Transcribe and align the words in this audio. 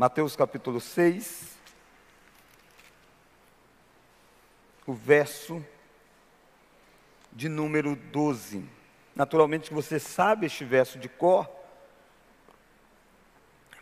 Mateus 0.00 0.34
capítulo 0.34 0.80
6, 0.80 1.58
o 4.86 4.94
verso 4.94 5.62
de 7.30 7.50
número 7.50 7.94
12. 7.94 8.64
Naturalmente 9.14 9.74
você 9.74 9.98
sabe 9.98 10.46
este 10.46 10.64
verso 10.64 10.98
de 10.98 11.06
cor, 11.06 11.46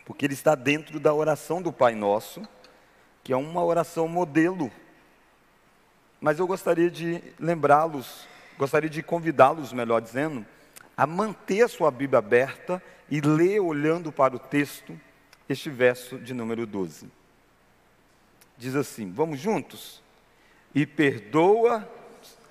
porque 0.05 0.25
ele 0.25 0.33
está 0.33 0.55
dentro 0.55 0.99
da 0.99 1.13
oração 1.13 1.61
do 1.61 1.71
Pai 1.71 1.95
Nosso, 1.95 2.45
que 3.23 3.31
é 3.31 3.37
uma 3.37 3.63
oração 3.63 4.05
modelo. 4.05 4.69
Mas 6.19 6.37
eu 6.37 6.45
gostaria 6.45 6.91
de 6.91 7.23
lembrá-los, 7.39 8.27
gostaria 8.57 8.89
de 8.89 9.01
convidá-los, 9.01 9.71
melhor 9.71 10.01
dizendo, 10.01 10.45
a 10.97 11.07
manter 11.07 11.61
a 11.61 11.69
sua 11.69 11.89
Bíblia 11.89 12.19
aberta 12.19 12.83
e 13.09 13.21
ler 13.21 13.61
olhando 13.61 14.11
para 14.11 14.35
o 14.35 14.39
texto 14.39 14.99
este 15.49 15.69
verso 15.69 16.17
de 16.19 16.33
número 16.33 16.65
12. 16.65 17.09
Diz 18.57 18.75
assim: 18.75 19.11
Vamos 19.11 19.39
juntos? 19.39 20.01
E 20.73 20.85
perdoa 20.85 21.89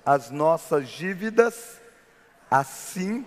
as 0.05 0.29
nossas 0.29 0.89
dívidas, 0.89 1.81
assim 2.51 3.25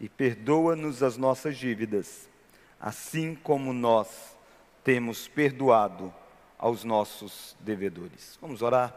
e 0.00 0.08
perdoa-nos 0.08 1.02
as 1.02 1.16
nossas 1.16 1.56
dívidas, 1.56 2.28
assim 2.78 3.34
como 3.34 3.72
nós 3.72 4.36
temos 4.82 5.26
perdoado 5.28 6.12
aos 6.58 6.84
nossos 6.84 7.56
devedores. 7.60 8.38
Vamos 8.40 8.60
orar. 8.60 8.94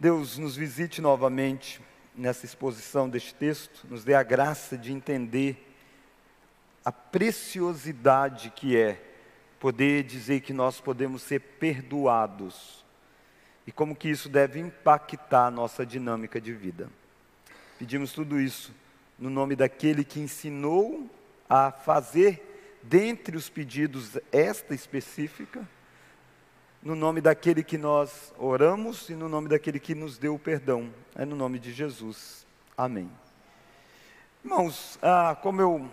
Deus 0.00 0.36
nos 0.36 0.56
visite 0.56 1.00
novamente 1.00 1.80
nessa 2.14 2.46
exposição 2.46 3.08
deste 3.08 3.34
texto, 3.34 3.86
nos 3.88 4.04
dê 4.04 4.14
a 4.14 4.22
graça 4.22 4.76
de 4.78 4.92
entender 4.92 5.74
a 6.84 6.92
preciosidade 6.92 8.50
que 8.50 8.76
é 8.76 9.02
poder 9.58 10.02
dizer 10.04 10.40
que 10.40 10.52
nós 10.52 10.80
podemos 10.80 11.22
ser 11.22 11.40
perdoados 11.40 12.84
e 13.66 13.72
como 13.72 13.96
que 13.96 14.08
isso 14.08 14.28
deve 14.28 14.60
impactar 14.60 15.46
a 15.46 15.50
nossa 15.50 15.86
dinâmica 15.86 16.40
de 16.40 16.52
vida. 16.52 16.90
Pedimos 17.78 18.12
tudo 18.12 18.38
isso 18.38 18.74
no 19.18 19.30
nome 19.30 19.56
daquele 19.56 20.04
que 20.04 20.20
ensinou 20.20 21.08
a 21.48 21.72
fazer 21.72 22.78
dentre 22.82 23.36
os 23.36 23.48
pedidos 23.48 24.18
esta 24.30 24.74
específica, 24.74 25.66
no 26.84 26.94
nome 26.94 27.22
daquele 27.22 27.64
que 27.64 27.78
nós 27.78 28.32
oramos 28.38 29.08
e 29.08 29.14
no 29.14 29.28
nome 29.28 29.48
daquele 29.48 29.80
que 29.80 29.94
nos 29.94 30.18
deu 30.18 30.34
o 30.34 30.38
perdão, 30.38 30.92
é 31.16 31.24
no 31.24 31.34
nome 31.34 31.58
de 31.58 31.72
Jesus. 31.72 32.46
Amém. 32.76 33.10
Irmãos, 34.44 34.98
ah, 35.02 35.34
como 35.40 35.62
eu 35.62 35.90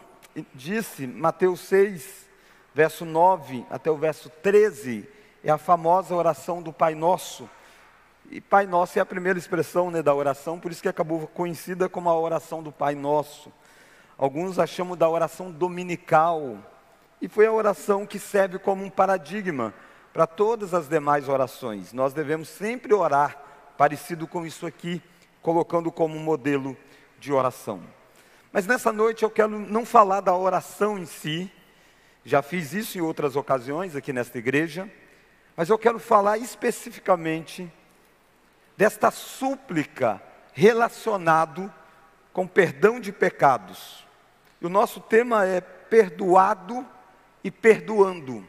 disse, 0.54 1.08
Mateus 1.08 1.62
6, 1.62 2.28
verso 2.76 3.06
9 3.06 3.66
até 3.70 3.90
o 3.90 3.96
verso 3.96 4.30
13, 4.44 5.08
é 5.42 5.50
a 5.50 5.58
famosa 5.58 6.14
oração 6.14 6.62
do 6.62 6.74
Pai 6.74 6.94
Nosso 6.94 7.50
e 8.30 8.40
Pai 8.40 8.66
Nosso 8.66 8.98
é 8.98 9.02
a 9.02 9.06
primeira 9.06 9.40
expressão 9.40 9.92
né, 9.92 10.02
da 10.02 10.14
oração, 10.14 10.58
por 10.58 10.72
isso 10.72 10.82
que 10.82 10.88
acabou 10.88 11.28
conhecida 11.28 11.90
como 11.90 12.10
a 12.10 12.18
oração 12.18 12.64
do 12.64 12.72
Pai 12.72 12.96
Nosso. 12.96 13.52
Alguns 14.18 14.58
a 14.58 14.66
chamam 14.66 14.96
da 14.96 15.10
oração 15.10 15.52
dominical. 15.52 16.58
E 17.22 17.28
foi 17.28 17.46
a 17.46 17.52
oração 17.52 18.06
que 18.06 18.18
serve 18.18 18.58
como 18.58 18.86
um 18.86 18.90
paradigma 18.90 19.74
para 20.14 20.28
todas 20.28 20.74
as 20.74 20.88
demais 20.88 21.30
orações. 21.30 21.94
Nós 21.94 22.14
devemos 22.14 22.50
sempre 22.50 22.94
orar 22.94 23.38
parecido 23.78 24.28
com 24.28 24.46
isso 24.46 24.66
aqui, 24.66 25.02
colocando 25.42 25.92
como 25.92 26.20
modelo 26.20 26.78
de 27.20 27.32
oração. 27.32 27.82
Mas 28.52 28.68
nessa 28.68 28.92
noite 28.92 29.24
eu 29.24 29.30
quero 29.30 29.58
não 29.58 29.86
falar 29.86 30.22
da 30.22 30.36
oração 30.36 30.98
em 30.98 31.06
si, 31.06 31.52
já 32.24 32.42
fiz 32.42 32.74
isso 32.74 32.98
em 32.98 33.02
outras 33.02 33.36
ocasiões 33.36 33.96
aqui 33.96 34.12
nesta 34.12 34.38
igreja, 34.38 34.90
mas 35.56 35.70
eu 35.70 35.78
quero 35.78 36.00
falar 36.00 36.38
especificamente 36.38 37.72
desta 38.78 39.10
súplica 39.12 40.22
relacionado 40.54 41.72
com 42.34 42.46
perdão 42.48 43.00
de 43.00 43.12
pecados. 43.12 44.06
E 44.60 44.66
o 44.66 44.70
nosso 44.70 45.00
tema 45.00 45.46
é 45.46 45.62
perdoado 45.62 46.86
e 47.44 47.50
perdoando. 47.50 48.48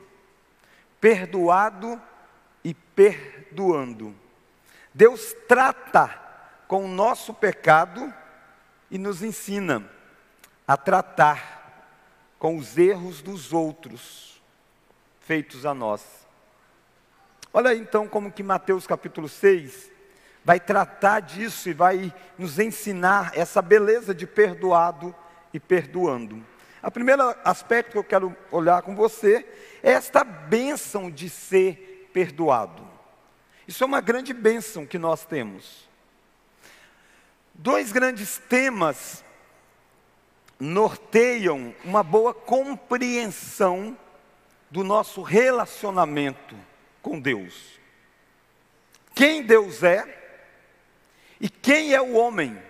Perdoado 1.03 2.01
e 2.63 2.73
perdoando. 2.73 4.15
Deus 4.95 5.35
trata 5.49 6.09
com 6.69 6.85
o 6.85 6.89
nosso 6.89 7.35
pecado 7.35 8.15
e 8.89 8.99
nos 8.99 9.21
ensina 9.21 9.85
a 10.65 10.77
tratar 10.77 11.97
com 12.39 12.57
os 12.57 12.79
erros 12.79 13.21
dos 13.21 13.53
outros 13.53 14.41
feitos 15.21 15.67
a 15.67 15.75
nós. 15.75 16.25
Olha 17.53 17.75
então 17.75 18.07
como 18.07 18.31
que 18.31 18.45
Mateus 18.45 18.87
capítulo 18.87 19.29
6 19.29 19.91
vai 20.45 20.61
tratar 20.61 21.19
disso 21.19 21.69
e 21.69 21.73
vai 21.73 22.15
nos 22.39 22.61
ensinar 22.61 23.33
essa 23.35 23.61
beleza 23.61 24.15
de 24.15 24.25
perdoado 24.25 25.13
e 25.53 25.59
perdoando. 25.59 26.47
O 26.83 26.91
primeiro 26.91 27.23
aspecto 27.45 27.93
que 27.93 27.99
eu 27.99 28.05
quero 28.05 28.37
olhar 28.51 28.83
com 28.83 28.97
você 28.97 29.47
é 29.83 29.93
esta 29.93 30.25
bênção 30.25 31.11
de 31.11 31.31
ser 31.31 32.09
perdoado. 32.13 32.89
Isso 33.67 33.85
é 33.85 33.87
uma 33.87 34.01
grande 34.01 34.35
bênção 34.35 34.85
que 34.85 34.99
nós 34.99 35.25
temos. 35.25 35.89
Dois 37.55 37.93
grandes 37.93 38.39
temas 38.39 39.25
norteiam 40.59 41.75
uma 41.85 42.03
boa 42.03 42.35
compreensão 42.35 43.97
do 44.71 44.83
nosso 44.83 45.23
relacionamento 45.23 46.57
com 47.01 47.21
Deus. 47.21 47.79
Quem 49.15 49.43
Deus 49.43 49.83
é 49.83 50.21
e 51.41 51.49
quem 51.49 51.95
é 51.95 52.01
o 52.01 52.15
homem? 52.15 52.61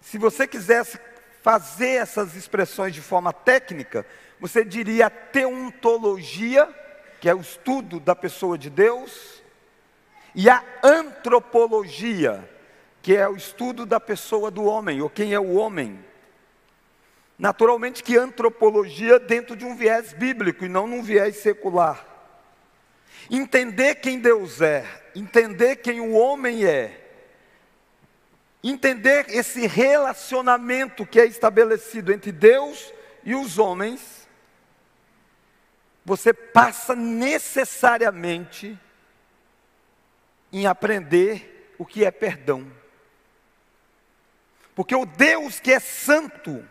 Se 0.00 0.18
você 0.18 0.46
quisesse 0.46 0.98
fazer 1.42 1.96
essas 1.96 2.34
expressões 2.34 2.94
de 2.94 3.00
forma 3.00 3.32
técnica, 3.32 4.06
você 4.38 4.64
diria 4.64 5.10
teontologia, 5.10 6.68
que 7.20 7.28
é 7.28 7.34
o 7.34 7.40
estudo 7.40 8.00
da 8.00 8.14
pessoa 8.14 8.56
de 8.56 8.70
Deus, 8.70 9.42
e 10.34 10.48
a 10.48 10.62
antropologia, 10.82 12.48
que 13.02 13.16
é 13.16 13.28
o 13.28 13.36
estudo 13.36 13.84
da 13.84 13.98
pessoa 13.98 14.50
do 14.50 14.64
homem, 14.64 15.00
ou 15.00 15.10
quem 15.10 15.34
é 15.34 15.40
o 15.40 15.54
homem. 15.54 16.04
Naturalmente 17.38 18.02
que 18.02 18.16
antropologia 18.16 19.18
dentro 19.18 19.56
de 19.56 19.64
um 19.64 19.74
viés 19.74 20.12
bíblico 20.12 20.64
e 20.64 20.68
não 20.68 20.86
num 20.86 21.02
viés 21.02 21.36
secular. 21.36 22.06
Entender 23.30 23.96
quem 23.96 24.18
Deus 24.18 24.60
é, 24.60 24.84
entender 25.14 25.76
quem 25.76 26.00
o 26.00 26.12
homem 26.12 26.64
é, 26.64 27.09
entender 28.62 29.26
esse 29.28 29.66
relacionamento 29.66 31.06
que 31.06 31.20
é 31.20 31.26
estabelecido 31.26 32.12
entre 32.12 32.30
Deus 32.30 32.92
e 33.24 33.34
os 33.34 33.58
homens, 33.58 34.28
você 36.04 36.32
passa 36.32 36.94
necessariamente 36.94 38.78
em 40.52 40.66
aprender 40.66 41.74
o 41.78 41.86
que 41.86 42.04
é 42.04 42.10
perdão. 42.10 42.70
Porque 44.74 44.94
o 44.94 45.06
Deus 45.06 45.60
que 45.60 45.72
é 45.72 45.80
santo, 45.80 46.66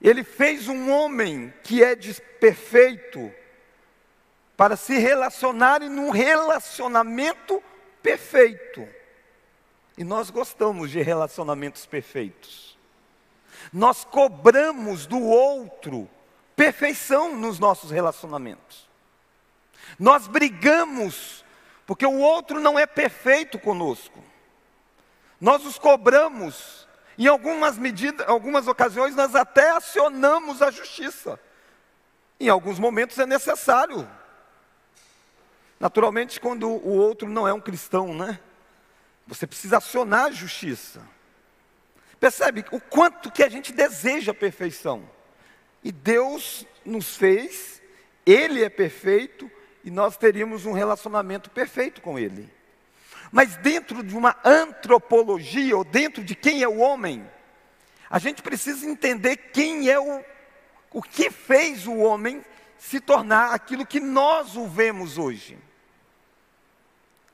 ele 0.00 0.22
fez 0.22 0.68
um 0.68 0.90
homem 0.90 1.52
que 1.62 1.82
é 1.82 1.96
perfeito 2.40 3.32
para 4.56 4.76
se 4.76 4.98
relacionarem 4.98 5.88
num 5.88 6.10
relacionamento 6.10 7.62
perfeito. 8.02 8.97
E 9.98 10.04
nós 10.04 10.30
gostamos 10.30 10.92
de 10.92 11.02
relacionamentos 11.02 11.84
perfeitos. 11.84 12.78
Nós 13.72 14.04
cobramos 14.04 15.06
do 15.06 15.20
outro 15.20 16.08
perfeição 16.54 17.36
nos 17.36 17.58
nossos 17.58 17.90
relacionamentos. 17.90 18.88
Nós 19.98 20.28
brigamos 20.28 21.44
porque 21.84 22.06
o 22.06 22.18
outro 22.18 22.60
não 22.60 22.78
é 22.78 22.86
perfeito 22.86 23.58
conosco. 23.58 24.22
Nós 25.40 25.66
os 25.66 25.80
cobramos. 25.80 26.86
Em 27.18 27.26
algumas 27.26 27.76
medidas, 27.76 28.24
algumas 28.28 28.68
ocasiões 28.68 29.16
nós 29.16 29.34
até 29.34 29.70
acionamos 29.70 30.62
a 30.62 30.70
justiça. 30.70 31.40
Em 32.38 32.48
alguns 32.48 32.78
momentos 32.78 33.18
é 33.18 33.26
necessário. 33.26 34.08
Naturalmente, 35.80 36.38
quando 36.38 36.68
o 36.68 36.96
outro 36.96 37.28
não 37.28 37.48
é 37.48 37.52
um 37.52 37.60
cristão, 37.60 38.14
né? 38.14 38.38
Você 39.28 39.46
precisa 39.46 39.76
acionar 39.76 40.24
a 40.24 40.30
justiça. 40.32 41.06
Percebe 42.18 42.64
o 42.72 42.80
quanto 42.80 43.30
que 43.30 43.44
a 43.44 43.48
gente 43.48 43.72
deseja 43.72 44.32
a 44.32 44.34
perfeição. 44.34 45.08
E 45.84 45.92
Deus 45.92 46.66
nos 46.84 47.16
fez, 47.16 47.80
Ele 48.26 48.64
é 48.64 48.68
perfeito, 48.68 49.48
e 49.84 49.90
nós 49.90 50.16
teríamos 50.16 50.66
um 50.66 50.72
relacionamento 50.72 51.50
perfeito 51.50 52.00
com 52.00 52.18
Ele. 52.18 52.52
Mas 53.30 53.56
dentro 53.58 54.02
de 54.02 54.16
uma 54.16 54.34
antropologia, 54.44 55.76
ou 55.76 55.84
dentro 55.84 56.24
de 56.24 56.34
quem 56.34 56.62
é 56.62 56.68
o 56.68 56.78
homem, 56.78 57.24
A 58.10 58.18
gente 58.18 58.42
precisa 58.42 58.86
entender 58.88 59.36
quem 59.36 59.90
é 59.90 60.00
o, 60.00 60.24
o 60.92 61.02
que 61.02 61.30
fez 61.30 61.86
o 61.86 61.96
homem 61.96 62.42
se 62.78 63.00
tornar 63.00 63.52
aquilo 63.52 63.84
que 63.84 64.00
nós 64.00 64.56
o 64.56 64.66
vemos 64.66 65.18
hoje. 65.18 65.58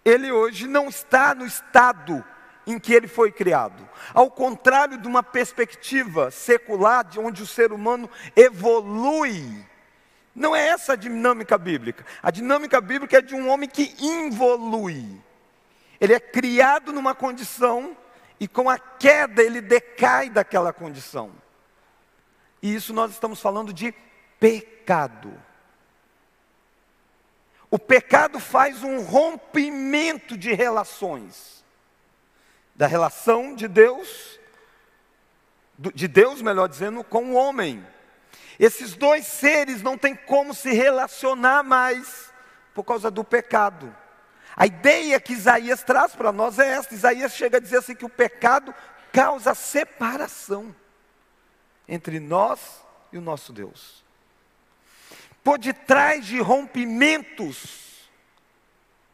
Ele 0.04 0.30
hoje 0.30 0.66
não 0.66 0.88
está 0.88 1.34
no 1.34 1.46
estado 1.46 2.24
em 2.66 2.78
que 2.78 2.92
ele 2.92 3.08
foi 3.08 3.30
criado. 3.30 3.88
Ao 4.12 4.30
contrário 4.30 4.98
de 4.98 5.06
uma 5.06 5.22
perspectiva 5.22 6.30
secular, 6.30 7.04
de 7.04 7.18
onde 7.18 7.42
o 7.42 7.46
ser 7.46 7.72
humano 7.72 8.10
evolui. 8.34 9.64
Não 10.34 10.54
é 10.54 10.68
essa 10.68 10.94
a 10.94 10.96
dinâmica 10.96 11.56
bíblica. 11.56 12.04
A 12.22 12.30
dinâmica 12.30 12.80
bíblica 12.80 13.18
é 13.18 13.22
de 13.22 13.34
um 13.34 13.48
homem 13.48 13.68
que 13.68 13.94
involui. 14.00 15.06
Ele 16.00 16.12
é 16.12 16.20
criado 16.20 16.92
numa 16.92 17.14
condição 17.14 17.96
e 18.40 18.48
com 18.48 18.68
a 18.68 18.78
queda 18.78 19.42
ele 19.42 19.60
decai 19.60 20.28
daquela 20.28 20.72
condição. 20.72 21.30
E 22.60 22.74
isso 22.74 22.92
nós 22.92 23.12
estamos 23.12 23.40
falando 23.40 23.72
de 23.72 23.94
pecado. 24.40 25.32
O 27.74 27.78
pecado 27.78 28.38
faz 28.38 28.84
um 28.84 29.00
rompimento 29.00 30.38
de 30.38 30.54
relações. 30.54 31.64
Da 32.72 32.86
relação 32.86 33.52
de 33.52 33.66
Deus, 33.66 34.38
de 35.76 36.06
Deus, 36.06 36.40
melhor 36.40 36.68
dizendo, 36.68 37.02
com 37.02 37.32
o 37.32 37.34
homem. 37.34 37.84
Esses 38.60 38.94
dois 38.94 39.26
seres 39.26 39.82
não 39.82 39.98
têm 39.98 40.14
como 40.14 40.54
se 40.54 40.72
relacionar 40.72 41.64
mais 41.64 42.32
por 42.72 42.84
causa 42.84 43.10
do 43.10 43.24
pecado. 43.24 43.92
A 44.54 44.66
ideia 44.66 45.18
que 45.18 45.32
Isaías 45.32 45.82
traz 45.82 46.14
para 46.14 46.30
nós 46.30 46.60
é 46.60 46.74
esta: 46.74 46.94
Isaías 46.94 47.32
chega 47.32 47.56
a 47.56 47.60
dizer 47.60 47.78
assim 47.78 47.96
que 47.96 48.06
o 48.06 48.08
pecado 48.08 48.72
causa 49.12 49.52
separação 49.52 50.72
entre 51.88 52.20
nós 52.20 52.84
e 53.12 53.18
o 53.18 53.20
nosso 53.20 53.52
Deus. 53.52 54.03
Por 55.44 55.58
detrás 55.58 56.24
de 56.24 56.40
rompimentos, 56.40 58.10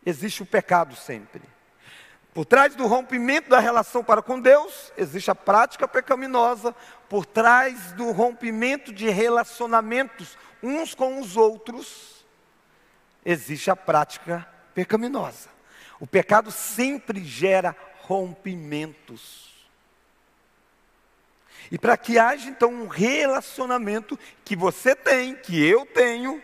existe 0.07 0.45
o 0.45 0.47
pecado 0.47 0.95
sempre. 0.95 1.43
Por 2.33 2.47
trás 2.47 2.77
do 2.77 2.87
rompimento 2.87 3.51
da 3.51 3.59
relação 3.59 4.05
para 4.05 4.23
com 4.23 4.41
Deus, 4.41 4.93
existe 4.97 5.33
a 5.33 5.35
prática 5.35 5.89
pecaminosa. 5.89 6.73
Por 7.09 7.27
trás 7.27 7.91
do 7.93 8.13
rompimento 8.13 8.93
de 8.93 9.11
relacionamentos 9.11 10.39
uns 10.63 10.95
com 10.95 11.21
os 11.21 11.37
outros, 11.37 12.25
existe 13.25 13.69
a 13.69 13.75
prática 13.75 14.49
pecaminosa. 14.73 15.49
O 15.99 16.07
pecado 16.07 16.53
sempre 16.53 17.25
gera 17.25 17.77
rompimentos. 18.03 19.50
E 21.71 21.79
para 21.79 21.97
que 21.97 22.19
haja 22.19 22.49
então 22.49 22.73
um 22.73 22.89
relacionamento 22.89 24.19
que 24.45 24.57
você 24.57 24.95
tem, 24.95 25.37
que 25.37 25.65
eu 25.65 25.87
tenho 25.87 26.43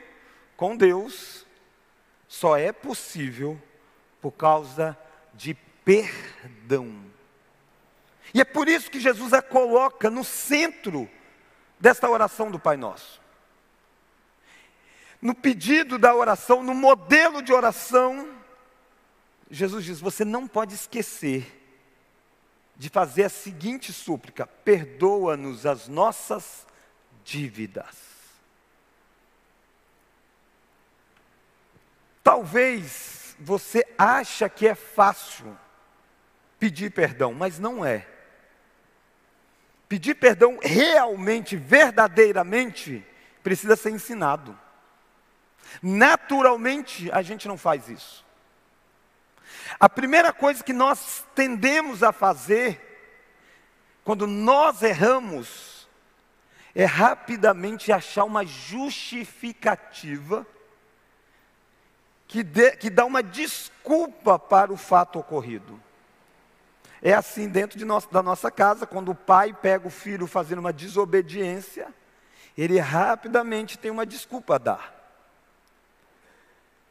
com 0.56 0.76
Deus, 0.76 1.44
só 2.28 2.56
é 2.56 2.70
possível 2.70 3.60
por 4.20 4.32
causa 4.32 4.96
de 5.34 5.54
perdão. 5.84 7.04
E 8.32 8.40
é 8.40 8.44
por 8.44 8.68
isso 8.68 8.90
que 8.90 9.00
Jesus 9.00 9.32
a 9.32 9.42
coloca 9.42 10.10
no 10.10 10.22
centro 10.22 11.08
desta 11.78 12.08
oração 12.08 12.50
do 12.50 12.58
Pai 12.58 12.76
Nosso. 12.76 13.20
No 15.20 15.34
pedido 15.34 15.98
da 15.98 16.14
oração, 16.14 16.62
no 16.62 16.74
modelo 16.74 17.42
de 17.42 17.52
oração, 17.52 18.36
Jesus 19.50 19.84
diz: 19.84 20.00
você 20.00 20.24
não 20.24 20.46
pode 20.46 20.74
esquecer 20.74 21.65
de 22.76 22.88
fazer 22.88 23.24
a 23.24 23.28
seguinte 23.28 23.92
súplica: 23.92 24.46
perdoa-nos 24.46 25.66
as 25.66 25.88
nossas 25.88 26.66
dívidas. 27.24 28.06
Talvez 32.22 33.36
você 33.38 33.86
acha 33.96 34.48
que 34.48 34.66
é 34.66 34.74
fácil 34.74 35.56
pedir 36.58 36.90
perdão, 36.90 37.32
mas 37.32 37.58
não 37.58 37.84
é. 37.84 38.06
Pedir 39.88 40.16
perdão 40.16 40.58
realmente, 40.60 41.56
verdadeiramente, 41.56 43.06
precisa 43.44 43.76
ser 43.76 43.90
ensinado. 43.90 44.58
Naturalmente, 45.80 47.10
a 47.12 47.22
gente 47.22 47.46
não 47.46 47.56
faz 47.56 47.88
isso. 47.88 48.25
A 49.78 49.88
primeira 49.88 50.32
coisa 50.32 50.62
que 50.62 50.72
nós 50.72 51.24
tendemos 51.34 52.02
a 52.02 52.12
fazer, 52.12 52.82
quando 54.04 54.26
nós 54.26 54.82
erramos, 54.82 55.88
é 56.74 56.84
rapidamente 56.84 57.92
achar 57.92 58.24
uma 58.24 58.44
justificativa 58.44 60.46
que, 62.28 62.42
dê, 62.42 62.76
que 62.76 62.90
dá 62.90 63.04
uma 63.04 63.22
desculpa 63.22 64.38
para 64.38 64.72
o 64.72 64.76
fato 64.76 65.18
ocorrido. 65.18 65.80
É 67.00 67.14
assim 67.14 67.48
dentro 67.48 67.78
de 67.78 67.84
nós, 67.84 68.06
da 68.06 68.22
nossa 68.22 68.50
casa, 68.50 68.86
quando 68.86 69.10
o 69.10 69.14
pai 69.14 69.52
pega 69.52 69.86
o 69.86 69.90
filho 69.90 70.26
fazendo 70.26 70.58
uma 70.58 70.72
desobediência, 70.72 71.88
ele 72.56 72.78
rapidamente 72.78 73.78
tem 73.78 73.90
uma 73.90 74.06
desculpa 74.06 74.56
a 74.56 74.58
dar. 74.58 74.95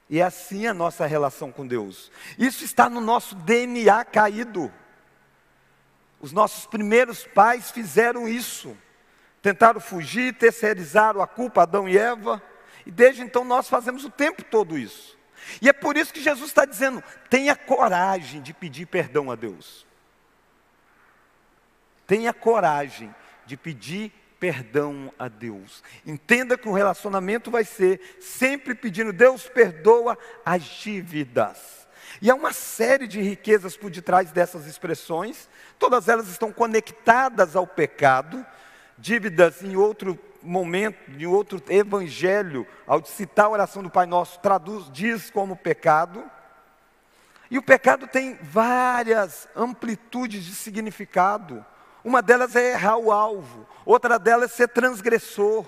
E 0.10 0.20
é 0.20 0.24
assim 0.24 0.68
a 0.68 0.74
nossa 0.74 1.06
relação 1.06 1.52
com 1.52 1.66
Deus. 1.66 2.12
Isso 2.38 2.64
está 2.64 2.90
no 2.90 3.02
nosso 3.02 3.36
DNA 3.36 4.06
caído. 4.06 4.72
Os 6.20 6.32
nossos 6.32 6.66
primeiros 6.66 7.26
pais 7.26 7.72
fizeram 7.72 8.28
isso. 8.28 8.78
Tentaram 9.42 9.80
fugir, 9.80 10.36
terceirizaram 10.36 11.22
a 11.22 11.28
culpa 11.28 11.64
Adão 11.64 11.90
e 11.90 11.98
Eva. 11.98 12.42
E 12.86 12.92
desde 12.92 13.22
então 13.22 13.44
nós 13.44 13.68
fazemos 13.68 14.06
o 14.06 14.10
tempo 14.10 14.44
todo 14.44 14.78
isso. 14.78 15.18
E 15.62 15.70
é 15.70 15.74
por 15.74 15.98
isso 15.98 16.14
que 16.14 16.22
Jesus 16.22 16.50
está 16.50 16.66
dizendo: 16.66 17.04
tenha 17.30 17.56
coragem 17.56 18.42
de 18.42 18.54
pedir 18.54 18.86
perdão 18.86 19.32
a 19.32 19.36
Deus. 19.36 19.86
Tenha 22.08 22.34
coragem 22.34 23.14
de 23.46 23.58
pedir 23.58 24.12
perdão 24.40 25.12
a 25.18 25.28
Deus. 25.28 25.84
Entenda 26.06 26.58
que 26.58 26.68
o 26.70 26.74
relacionamento 26.74 27.50
vai 27.50 27.64
ser 27.64 28.18
sempre 28.20 28.76
pedindo, 28.76 29.14
Deus 29.14 29.48
perdoa 29.48 30.18
as 30.46 30.64
dívidas. 30.64 31.88
E 32.22 32.30
há 32.30 32.36
uma 32.36 32.54
série 32.54 33.08
de 33.08 33.22
riquezas 33.22 33.76
por 33.76 33.90
detrás 33.90 34.32
dessas 34.32 34.66
expressões, 34.68 35.50
todas 35.78 36.08
elas 36.08 36.28
estão 36.28 36.52
conectadas 36.52 37.56
ao 37.56 37.68
pecado, 37.68 38.46
dívidas 38.98 39.62
em 39.62 39.76
outro 39.76 40.18
momento, 40.42 40.98
em 41.12 41.26
outro 41.26 41.62
evangelho, 41.70 42.66
ao 42.86 43.04
citar 43.04 43.46
a 43.46 43.50
oração 43.50 43.84
do 43.84 43.90
Pai 43.90 44.06
Nosso, 44.06 44.40
traduz, 44.40 44.90
diz 44.92 45.30
como 45.30 45.56
pecado. 45.56 46.24
E 47.50 47.58
o 47.58 47.64
pecado 47.64 48.08
tem 48.08 48.36
várias 48.42 49.48
amplitudes 49.56 50.44
de 50.44 50.56
significado. 50.56 51.66
Uma 52.06 52.22
delas 52.22 52.56
é 52.56 52.74
errar 52.74 52.98
o 52.98 53.12
alvo, 53.12 53.68
outra 53.84 54.20
delas 54.20 54.52
é 54.52 54.56
ser 54.58 54.68
transgressor. 54.68 55.66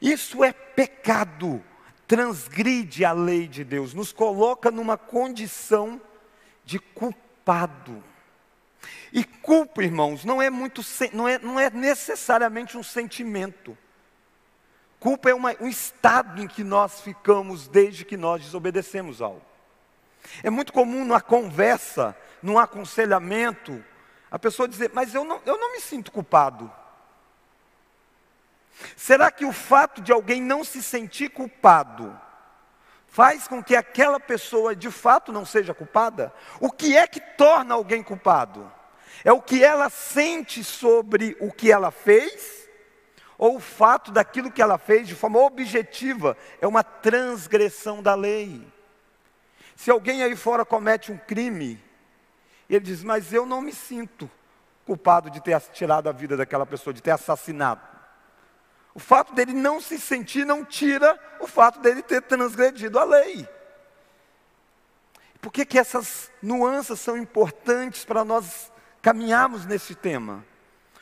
Isso 0.00 0.42
é 0.42 0.50
pecado, 0.50 1.62
transgride 2.08 3.04
a 3.04 3.12
lei 3.12 3.46
de 3.46 3.62
Deus, 3.64 3.92
nos 3.92 4.12
coloca 4.12 4.70
numa 4.70 4.96
condição 4.96 6.00
de 6.64 6.78
culpado. 6.78 8.02
E 9.12 9.22
culpa, 9.22 9.84
irmãos, 9.84 10.24
não 10.24 10.40
é 10.40 10.48
muito, 10.48 10.80
não 11.12 11.28
é, 11.28 11.38
não 11.38 11.60
é 11.60 11.68
necessariamente 11.68 12.78
um 12.78 12.82
sentimento. 12.82 13.76
Culpa 14.98 15.28
é 15.28 15.34
uma, 15.34 15.54
um 15.60 15.68
estado 15.68 16.40
em 16.40 16.48
que 16.48 16.64
nós 16.64 17.02
ficamos 17.02 17.68
desde 17.68 18.06
que 18.06 18.16
nós 18.16 18.42
desobedecemos 18.42 19.20
algo. 19.20 19.42
É 20.42 20.48
muito 20.48 20.72
comum 20.72 21.04
na 21.04 21.20
conversa 21.20 22.16
num 22.46 22.60
aconselhamento, 22.60 23.84
a 24.30 24.38
pessoa 24.38 24.68
dizer, 24.68 24.92
mas 24.94 25.12
eu 25.12 25.24
não, 25.24 25.42
eu 25.44 25.58
não 25.58 25.72
me 25.72 25.80
sinto 25.80 26.12
culpado. 26.12 26.70
Será 28.96 29.32
que 29.32 29.44
o 29.44 29.52
fato 29.52 30.00
de 30.00 30.12
alguém 30.12 30.40
não 30.40 30.62
se 30.62 30.80
sentir 30.80 31.30
culpado 31.30 32.16
faz 33.08 33.48
com 33.48 33.64
que 33.64 33.74
aquela 33.74 34.20
pessoa 34.20 34.76
de 34.76 34.92
fato 34.92 35.32
não 35.32 35.44
seja 35.44 35.74
culpada? 35.74 36.32
O 36.60 36.70
que 36.70 36.96
é 36.96 37.08
que 37.08 37.18
torna 37.18 37.74
alguém 37.74 38.00
culpado? 38.00 38.72
É 39.24 39.32
o 39.32 39.42
que 39.42 39.64
ela 39.64 39.90
sente 39.90 40.62
sobre 40.62 41.36
o 41.40 41.50
que 41.50 41.72
ela 41.72 41.90
fez? 41.90 42.68
Ou 43.36 43.56
o 43.56 43.60
fato 43.60 44.12
daquilo 44.12 44.52
que 44.52 44.62
ela 44.62 44.78
fez 44.78 45.08
de 45.08 45.16
forma 45.16 45.40
objetiva 45.40 46.36
é 46.60 46.66
uma 46.66 46.84
transgressão 46.84 48.00
da 48.00 48.14
lei? 48.14 48.64
Se 49.74 49.90
alguém 49.90 50.22
aí 50.22 50.36
fora 50.36 50.64
comete 50.64 51.10
um 51.10 51.18
crime, 51.18 51.84
ele 52.74 52.84
diz: 52.84 53.02
Mas 53.02 53.32
eu 53.32 53.46
não 53.46 53.60
me 53.60 53.72
sinto 53.72 54.30
culpado 54.84 55.30
de 55.30 55.40
ter 55.40 55.60
tirado 55.72 56.08
a 56.08 56.12
vida 56.12 56.36
daquela 56.36 56.66
pessoa, 56.66 56.94
de 56.94 57.02
ter 57.02 57.10
assassinado. 57.10 57.80
O 58.94 58.98
fato 58.98 59.34
dele 59.34 59.52
não 59.52 59.80
se 59.80 59.98
sentir 59.98 60.46
não 60.46 60.64
tira 60.64 61.18
o 61.40 61.46
fato 61.46 61.80
dele 61.80 62.02
ter 62.02 62.22
transgredido 62.22 62.98
a 62.98 63.04
lei. 63.04 63.46
Por 65.40 65.52
que, 65.52 65.66
que 65.66 65.78
essas 65.78 66.30
nuances 66.42 66.98
são 66.98 67.16
importantes 67.16 68.04
para 68.04 68.24
nós 68.24 68.72
caminharmos 69.02 69.66
nesse 69.66 69.94
tema, 69.94 70.44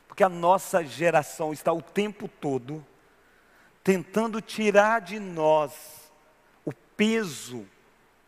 porque 0.06 0.25
a 0.25 0.28
nossa 0.28 0.85
geração 0.85 1.52
está 1.52 1.73
o 1.73 1.80
tempo 1.80 2.28
todo 2.28 2.85
tentando 3.83 4.40
tirar 4.40 5.02
de 5.02 5.21
nós 5.21 5.73
o 6.64 6.73
peso 6.73 7.66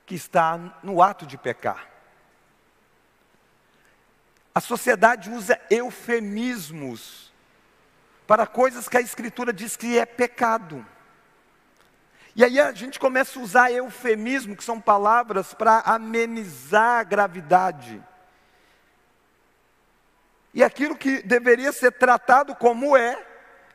que 0.04 0.14
está 0.14 0.78
no 0.82 1.02
ato 1.02 1.26
de 1.26 1.38
pecar. 1.38 1.95
A 4.56 4.60
sociedade 4.62 5.28
usa 5.28 5.60
eufemismos 5.68 7.30
para 8.26 8.46
coisas 8.46 8.88
que 8.88 8.96
a 8.96 9.02
Escritura 9.02 9.52
diz 9.52 9.76
que 9.76 9.98
é 9.98 10.06
pecado. 10.06 10.82
E 12.34 12.42
aí 12.42 12.58
a 12.58 12.72
gente 12.72 12.98
começa 12.98 13.38
a 13.38 13.42
usar 13.42 13.70
eufemismo, 13.70 14.56
que 14.56 14.64
são 14.64 14.80
palavras 14.80 15.52
para 15.52 15.80
amenizar 15.80 17.00
a 17.00 17.02
gravidade. 17.02 18.02
E 20.54 20.64
aquilo 20.64 20.96
que 20.96 21.20
deveria 21.20 21.70
ser 21.70 21.92
tratado 21.92 22.54
como 22.54 22.96
é, 22.96 23.22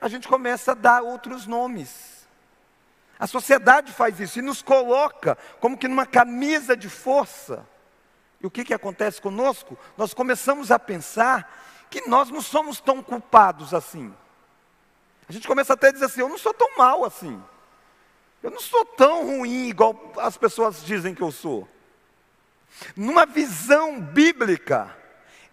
a 0.02 0.08
gente 0.08 0.28
começa 0.28 0.72
a 0.72 0.74
dar 0.74 1.04
outros 1.04 1.46
nomes. 1.46 2.28
A 3.20 3.28
sociedade 3.28 3.94
faz 3.94 4.20
isso 4.20 4.40
e 4.40 4.42
nos 4.42 4.64
coloca 4.64 5.38
como 5.60 5.78
que 5.78 5.88
numa 5.88 6.08
camisa 6.08 6.76
de 6.76 6.90
força. 6.90 7.70
E 8.42 8.48
o 8.48 8.52
que, 8.52 8.66
que 8.66 8.74
acontece 8.74 9.22
conosco? 9.22 9.78
Nós 9.98 10.14
começamos 10.14 10.72
a 10.72 10.80
pensar 10.80 11.88
que 11.90 12.08
nós 12.08 12.30
não 12.30 12.42
somos 12.42 12.80
tão 12.80 13.04
culpados 13.04 13.74
assim. 13.74 14.14
A 15.30 15.32
gente 15.32 15.48
começa 15.48 15.74
até 15.74 15.90
a 15.90 15.92
dizer 15.92 16.06
assim: 16.06 16.22
eu 16.22 16.30
não 16.30 16.38
sou 16.38 16.54
tão 16.54 16.78
mal 16.78 17.06
assim. 17.06 17.42
Eu 18.42 18.50
não 18.50 18.60
sou 18.60 18.84
tão 18.84 19.26
ruim 19.28 19.68
igual 19.68 20.14
as 20.18 20.38
pessoas 20.38 20.84
dizem 20.84 21.14
que 21.14 21.22
eu 21.22 21.32
sou. 21.32 21.68
Numa 22.96 23.26
visão 23.26 24.02
bíblica, 24.02 24.98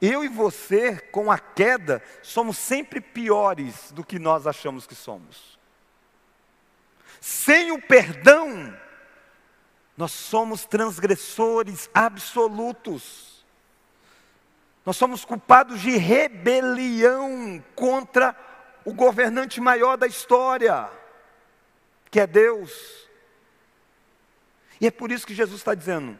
eu 0.00 0.24
e 0.24 0.28
você, 0.28 0.96
com 0.96 1.30
a 1.30 1.38
queda, 1.38 2.02
somos 2.22 2.56
sempre 2.56 3.00
piores 3.00 3.92
do 3.92 4.04
que 4.04 4.18
nós 4.18 4.46
achamos 4.46 4.86
que 4.86 4.94
somos. 4.94 5.58
Sem 7.20 7.72
o 7.72 7.82
perdão, 7.82 8.74
nós 9.98 10.12
somos 10.12 10.64
transgressores 10.64 11.90
absolutos. 11.92 13.44
Nós 14.86 14.96
somos 14.96 15.24
culpados 15.24 15.80
de 15.80 15.90
rebelião 15.96 17.62
contra 17.74 18.34
o 18.84 18.94
governante 18.94 19.60
maior 19.60 19.96
da 19.96 20.06
história, 20.06 20.88
que 22.12 22.20
é 22.20 22.28
Deus. 22.28 23.08
E 24.80 24.86
é 24.86 24.90
por 24.92 25.10
isso 25.10 25.26
que 25.26 25.34
Jesus 25.34 25.58
está 25.58 25.74
dizendo: 25.74 26.16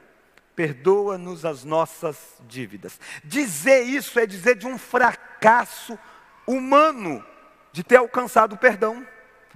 perdoa-nos 0.57 1.45
as 1.45 1.63
nossas 1.63 2.35
dívidas. 2.49 2.99
Dizer 3.23 3.83
isso 3.83 4.19
é 4.19 4.27
dizer 4.27 4.57
de 4.57 4.67
um 4.67 4.77
fracasso 4.77 5.97
humano 6.45 7.25
de 7.71 7.85
ter 7.85 7.97
alcançado 7.97 8.57
o 8.57 8.59
perdão, 8.59 9.07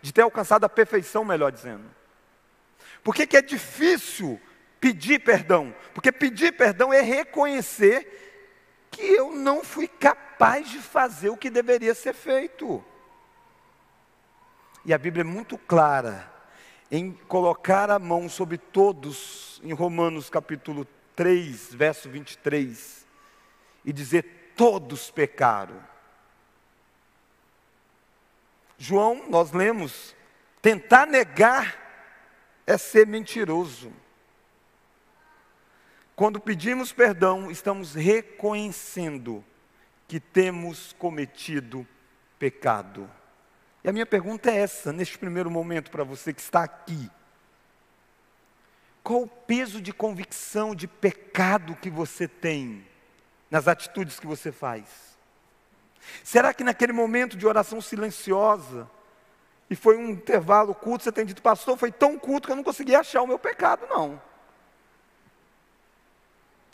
de 0.01 0.13
ter 0.13 0.23
alcançado 0.23 0.63
a 0.63 0.69
perfeição, 0.69 1.25
melhor 1.25 1.51
dizendo. 1.51 2.02
Por 3.03 3.15
que, 3.15 3.27
que 3.27 3.37
é 3.37 3.43
difícil 3.43 4.41
pedir 4.81 5.21
perdão? 5.21 5.75
Porque 5.93 6.13
pedir 6.13 6.53
perdão 6.53 6.93
é 6.93 7.01
reconhecer 7.01 8.87
que 8.91 9.03
eu 9.03 9.33
não 9.35 9.65
fui 9.65 9.89
capaz 9.89 10.69
de 10.71 10.79
fazer 10.79 11.31
o 11.31 11.37
que 11.37 11.51
deveria 11.51 11.95
ser 11.95 12.15
feito. 12.15 12.85
E 14.85 14.93
a 14.93 14.99
Bíblia 14.99 15.23
é 15.23 15.25
muito 15.25 15.57
clara 15.57 16.31
em 16.91 17.13
colocar 17.27 17.91
a 17.91 17.99
mão 17.99 18.29
sobre 18.29 18.59
todos, 18.59 19.61
em 19.65 19.73
Romanos 19.73 20.29
capítulo 20.29 20.87
3, 21.17 21.75
verso 21.75 22.09
23, 22.09 23.07
e 23.85 23.93
dizer: 23.93 24.53
todos 24.57 25.11
pecaram. 25.11 25.83
João, 28.77 29.29
nós 29.29 29.53
lemos, 29.53 30.15
tentar 30.61 31.07
negar 31.07 31.82
é 32.67 32.79
ser 32.79 33.07
mentiroso. 33.07 33.93
Quando 36.15 36.41
pedimos 36.41 36.93
perdão, 36.93 37.51
estamos 37.51 37.95
reconhecendo 37.95 39.45
que 40.07 40.21
temos 40.21 40.93
cometido 40.99 41.87
pecado. 42.39 43.11
E 43.83 43.89
a 43.89 43.93
minha 43.93 44.07
pergunta 44.07 44.51
é 44.51 44.59
essa, 44.59 44.93
neste 44.93 45.19
primeiro 45.19 45.51
momento, 45.51 45.91
para 45.91 46.05
você 46.05 46.33
que 46.33 46.41
está 46.41 46.63
aqui. 46.63 47.11
Qual 49.03 49.23
o 49.23 49.27
peso 49.27 49.81
de 49.81 49.93
convicção 49.93 50.75
de 50.75 50.87
pecado 50.87 51.75
que 51.75 51.91
você 51.91 52.29
tem 52.29 52.87
nas 53.51 53.67
atitudes 53.67 54.21
que 54.21 54.27
você 54.27 54.53
faz? 54.53 55.19
Será 56.23 56.55
que 56.55 56.63
naquele 56.63 56.93
momento 56.93 57.37
de 57.37 57.47
oração 57.47 57.81
silenciosa, 57.81 58.89
e 59.73 59.75
foi 59.75 59.97
um 59.97 60.11
intervalo 60.11 60.75
curto, 60.75 61.03
você 61.03 61.11
tem 61.11 61.25
dito, 61.25 61.41
pastor, 61.41 61.79
foi 61.79 61.91
tão 61.91 62.19
curto 62.19 62.45
que 62.45 62.53
eu 62.53 62.57
não 62.57 62.63
consegui 62.63 62.95
achar 62.95 63.23
o 63.23 63.27
meu 63.27 63.39
pecado, 63.39 63.87
não. 63.89 64.21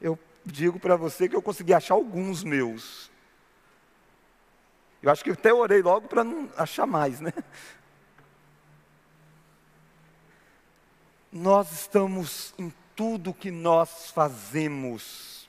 Eu 0.00 0.18
digo 0.44 0.80
para 0.80 0.96
você 0.96 1.28
que 1.28 1.36
eu 1.36 1.40
consegui 1.40 1.72
achar 1.72 1.94
alguns 1.94 2.42
meus. 2.42 3.08
Eu 5.00 5.12
acho 5.12 5.22
que 5.22 5.30
até 5.30 5.54
orei 5.54 5.80
logo 5.80 6.08
para 6.08 6.24
não 6.24 6.50
achar 6.56 6.86
mais, 6.86 7.20
né? 7.20 7.32
Nós 11.30 11.70
estamos 11.70 12.52
em 12.58 12.74
tudo 12.96 13.32
que 13.32 13.52
nós 13.52 14.10
fazemos, 14.10 15.48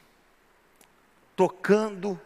tocando 1.36 2.22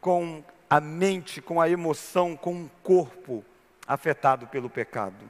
com 0.00 0.42
a 0.68 0.80
mente, 0.80 1.40
com 1.40 1.60
a 1.60 1.70
emoção, 1.70 2.36
com 2.36 2.64
o 2.64 2.70
corpo 2.82 3.44
afetado 3.90 4.46
pelo 4.46 4.70
pecado. 4.70 5.28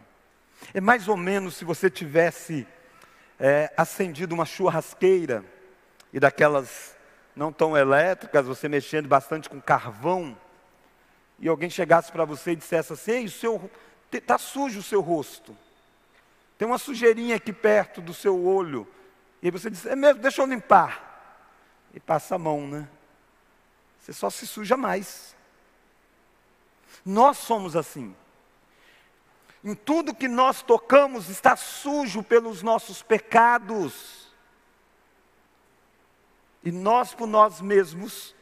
É 0.74 0.80
mais 0.82 1.08
ou 1.08 1.16
menos 1.16 1.56
se 1.56 1.64
você 1.64 1.88
tivesse 1.88 2.66
é, 3.38 3.72
acendido 3.74 4.34
uma 4.34 4.44
churrasqueira 4.44 5.42
e 6.12 6.20
daquelas 6.20 6.94
não 7.34 7.50
tão 7.50 7.74
elétricas, 7.74 8.46
você 8.46 8.68
mexendo 8.68 9.08
bastante 9.08 9.48
com 9.48 9.58
carvão 9.58 10.36
e 11.38 11.48
alguém 11.48 11.70
chegasse 11.70 12.12
para 12.12 12.26
você 12.26 12.52
e 12.52 12.56
dissesse 12.56 12.92
assim: 12.92 13.12
Ei, 13.12 13.24
o 13.24 13.30
seu 13.30 13.70
está 14.12 14.36
sujo 14.36 14.80
o 14.80 14.82
seu 14.82 15.00
rosto, 15.00 15.56
tem 16.58 16.68
uma 16.68 16.76
sujeirinha 16.76 17.36
aqui 17.36 17.54
perto 17.54 18.02
do 18.02 18.12
seu 18.12 18.44
olho, 18.44 18.86
e 19.42 19.50
você 19.50 19.70
diz: 19.70 19.86
É 19.86 19.96
mesmo, 19.96 20.20
deixa 20.20 20.42
eu 20.42 20.46
limpar, 20.46 21.48
e 21.94 22.00
passa 22.00 22.34
a 22.34 22.38
mão, 22.38 22.66
né? 22.66 22.86
Você 24.00 24.12
só 24.12 24.28
se 24.28 24.46
suja 24.46 24.76
mais. 24.76 25.34
Nós 27.06 27.38
somos 27.38 27.74
assim. 27.74 28.14
Em 29.62 29.74
tudo 29.74 30.14
que 30.14 30.26
nós 30.26 30.62
tocamos 30.62 31.28
está 31.28 31.54
sujo 31.54 32.22
pelos 32.22 32.62
nossos 32.62 33.02
pecados. 33.02 34.30
E 36.64 36.72
nós 36.72 37.14
por 37.14 37.26
nós 37.26 37.60
mesmos, 37.60 38.34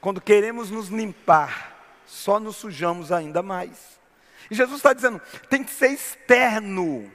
quando 0.00 0.20
queremos 0.20 0.70
nos 0.70 0.88
limpar, 0.88 2.02
só 2.06 2.38
nos 2.38 2.56
sujamos 2.56 3.10
ainda 3.10 3.42
mais. 3.42 4.00
E 4.50 4.54
Jesus 4.54 4.78
está 4.78 4.92
dizendo: 4.92 5.20
tem 5.48 5.64
que 5.64 5.70
ser 5.70 5.88
externo. 5.88 7.10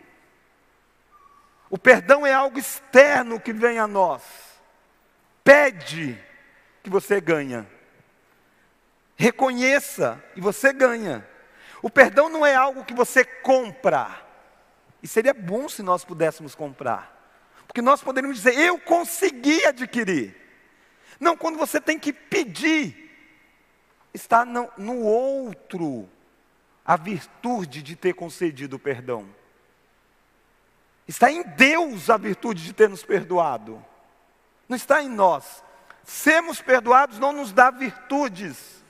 O 1.70 1.78
perdão 1.78 2.26
é 2.26 2.34
algo 2.34 2.58
externo 2.58 3.40
que 3.40 3.54
vem 3.54 3.78
a 3.78 3.88
nós. 3.88 4.24
Pede 5.44 6.20
que 6.82 6.90
você 6.90 7.20
ganha. 7.20 7.68
Reconheça 9.16 10.24
e 10.36 10.42
você 10.42 10.72
ganha. 10.72 11.28
O 11.82 11.90
perdão 11.90 12.30
não 12.30 12.46
é 12.46 12.56
algo 12.56 12.86
que 12.86 12.94
você 12.94 13.24
compra. 13.24 14.24
E 15.02 15.08
seria 15.08 15.34
bom 15.34 15.70
se 15.70 15.84
nós 15.84 16.04
pudéssemos 16.04 16.56
comprar. 16.56 17.16
Porque 17.68 17.82
nós 17.82 18.02
poderíamos 18.02 18.38
dizer, 18.38 18.58
eu 18.58 18.80
consegui 18.80 19.66
adquirir. 19.66 20.36
Não, 21.20 21.36
quando 21.38 21.58
você 21.58 21.80
tem 21.80 22.00
que 22.00 22.14
pedir 22.14 23.08
está 24.14 24.44
no, 24.44 24.70
no 24.78 25.02
outro 25.04 26.10
a 26.86 26.96
virtude 26.96 27.82
de 27.82 27.96
ter 27.96 28.14
concedido 28.14 28.78
o 28.78 28.80
perdão. 28.80 29.28
Está 31.08 31.32
em 31.32 31.44
Deus 31.44 32.10
a 32.10 32.18
virtude 32.18 32.64
de 32.64 32.74
ter 32.74 32.90
nos 32.90 33.04
perdoado. 33.04 33.84
Não 34.68 34.76
está 34.76 35.02
em 35.02 35.10
nós. 35.10 35.64
Sermos 36.04 36.62
perdoados 36.62 37.20
não 37.20 37.34
nos 37.34 37.52
dá 37.52 37.70
virtudes. 37.70 38.84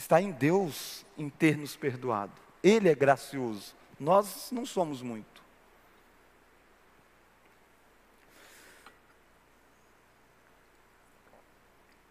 Está 0.00 0.18
em 0.18 0.30
Deus 0.30 1.04
em 1.18 1.28
ter 1.28 1.58
nos 1.58 1.76
perdoado. 1.76 2.32
Ele 2.62 2.88
é 2.88 2.94
gracioso. 2.94 3.74
Nós 3.98 4.48
não 4.50 4.64
somos 4.64 5.02
muito. 5.02 5.42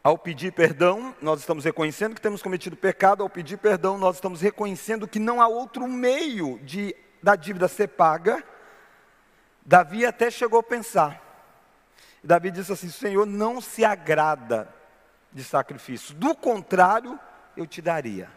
Ao 0.04 0.20
pedir 0.20 0.54
perdão, 0.54 1.16
nós 1.20 1.40
estamos 1.40 1.66
reconhecendo 1.66 2.14
que 2.14 2.22
temos 2.22 2.44
cometido 2.44 2.78
pecado. 2.78 3.24
Ao 3.24 3.30
pedir 3.30 3.58
perdão, 3.58 3.98
nós 3.98 4.18
estamos 4.18 4.40
reconhecendo 4.40 5.08
que 5.08 5.18
não 5.18 5.42
há 5.42 5.48
outro 5.48 5.88
meio 5.88 6.60
de 6.60 6.96
da 7.24 7.36
dívida 7.36 7.68
ser 7.68 7.88
paga. 7.88 8.44
Davi 9.66 10.06
até 10.06 10.30
chegou 10.30 10.60
a 10.60 10.64
pensar. 10.64 11.20
Davi 12.24 12.52
disse 12.52 12.72
assim: 12.72 12.88
Senhor 12.88 13.26
não 13.26 13.60
se 13.60 13.84
agrada 13.84 14.72
de 15.34 15.44
sacrifício. 15.44 16.14
Do 16.14 16.36
contrário, 16.36 17.20
eu 17.56 17.66
te 17.68 17.82
daria. 17.82 18.30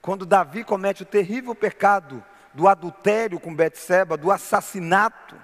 Quando 0.00 0.26
Davi 0.26 0.62
comete 0.62 1.02
o 1.02 1.06
terrível 1.06 1.54
pecado 1.54 2.24
do 2.54 2.68
adultério 2.68 3.40
com 3.40 3.54
Betseba, 3.54 4.16
do 4.16 4.30
assassinato, 4.30 5.36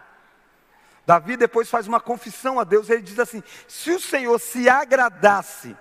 Davi 1.04 1.36
depois 1.36 1.68
faz 1.68 1.86
uma 1.86 2.00
confissão 2.00 2.60
a 2.60 2.64
Deus, 2.64 2.88
ele 2.88 3.02
diz 3.02 3.18
assim: 3.18 3.42
se 3.66 3.90
o 3.90 4.00
Senhor 4.00 4.38
se 4.38 4.68
agradasse 4.68 5.76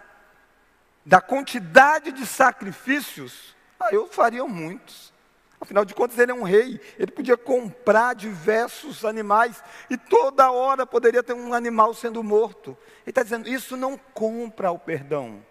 da 1.06 1.22
quantidade 1.22 2.12
de 2.12 2.26
sacrifícios, 2.26 3.56
ah, 3.80 3.90
eu 3.92 4.08
faria 4.08 4.44
muitos. 4.46 5.12
Afinal 5.60 5.86
de 5.86 5.94
contas, 5.94 6.18
ele 6.18 6.32
é 6.32 6.34
um 6.34 6.42
rei, 6.42 6.82
ele 6.98 7.12
podia 7.12 7.38
comprar 7.38 8.16
diversos 8.16 9.06
animais 9.06 9.64
e 9.92 9.96
toda 9.96 10.52
hora 10.52 10.88
poderia 10.88 11.22
ter 11.22 11.34
um 11.34 11.54
animal 11.54 11.94
sendo 11.94 12.24
morto. 12.24 12.76
Ele 13.04 13.12
está 13.12 13.22
dizendo: 13.22 13.48
isso 13.48 13.78
não 13.78 13.96
compra 13.96 14.72
o 14.72 14.80
perdão. 14.80 15.46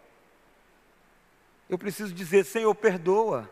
Eu 1.70 1.78
preciso 1.78 2.12
dizer, 2.12 2.44
Senhor, 2.44 2.74
perdoa. 2.74 3.48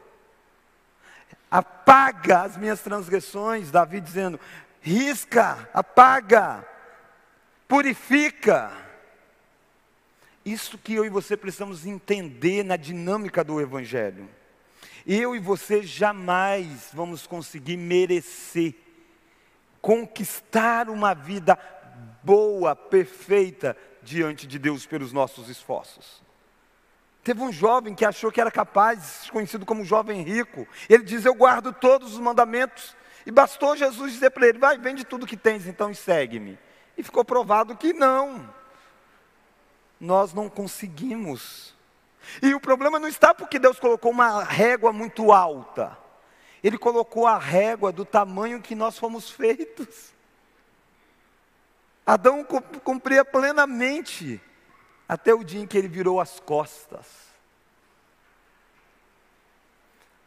Apaga 1.49 2.43
as 2.43 2.57
minhas 2.57 2.81
transgressões. 2.81 3.71
Davi 3.71 4.01
dizendo: 4.01 4.41
risca, 4.81 5.71
apaga, 5.73 6.67
purifica. 7.69 8.73
Isso 10.45 10.77
que 10.77 10.95
eu 10.95 11.05
e 11.05 11.09
você 11.09 11.37
precisamos 11.37 11.87
entender 11.87 12.65
na 12.65 12.77
dinâmica 12.77 13.45
do 13.45 13.61
Evangelho. 13.61 14.29
Eu 15.07 15.37
e 15.37 15.39
você 15.39 15.85
jamais 15.85 16.91
vamos 16.93 17.25
conseguir 17.25 17.77
merecer, 17.77 18.75
conquistar 19.81 20.91
uma 20.91 21.15
vida 21.15 21.57
boa, 22.25 22.75
perfeita 22.75 23.77
diante 24.03 24.45
de 24.45 24.59
Deus 24.59 24.85
pelos 24.87 25.13
nossos 25.13 25.49
esforços. 25.49 26.27
Teve 27.23 27.43
um 27.43 27.53
jovem 27.53 27.95
que 27.95 28.05
achou 28.05 28.33
que 28.33 28.41
era 28.41 28.51
capaz, 28.51 29.29
conhecido 29.31 29.67
como 29.67 29.85
jovem 29.85 30.23
rico. 30.23 30.67
Ele 30.89 31.03
diz: 31.03 31.25
Eu 31.25 31.35
guardo 31.35 31.73
todos 31.73 32.15
os 32.15 32.19
mandamentos. 32.19 32.97
E 33.27 33.31
bastou 33.31 33.77
Jesus 33.77 34.13
dizer 34.13 34.31
para 34.31 34.47
ele: 34.47 34.59
Vai, 34.59 34.79
vende 34.79 35.05
tudo 35.05 35.27
que 35.27 35.37
tens 35.37 35.67
então 35.67 35.91
e 35.91 35.95
segue-me. 35.95 36.59
E 36.97 37.03
ficou 37.03 37.25
provado 37.25 37.77
que 37.77 37.93
não. 37.93 38.49
Nós 40.01 40.33
não 40.33 40.49
conseguimos. 40.49 41.77
E 42.43 42.55
o 42.55 42.61
problema 42.61 42.99
não 42.99 43.09
está 43.09 43.35
porque 43.35 43.59
Deus 43.59 43.79
colocou 43.79 44.11
uma 44.11 44.43
régua 44.43 44.93
muito 44.93 45.33
alta. 45.33 45.97
Ele 46.63 46.79
colocou 46.79 47.27
a 47.27 47.39
régua 47.39 47.93
do 47.93 48.05
tamanho 48.05 48.61
que 48.61 48.75
nós 48.75 48.99
fomos 48.99 49.31
feitos. 49.31 50.13
Adão 52.05 52.45
cumpria 52.83 53.25
plenamente 53.25 54.41
até 55.09 55.33
o 55.33 55.43
dia 55.43 55.61
em 55.61 55.67
que 55.67 55.79
ele 55.79 55.89
virou 55.89 56.21
as 56.21 56.39
costas. 56.39 57.07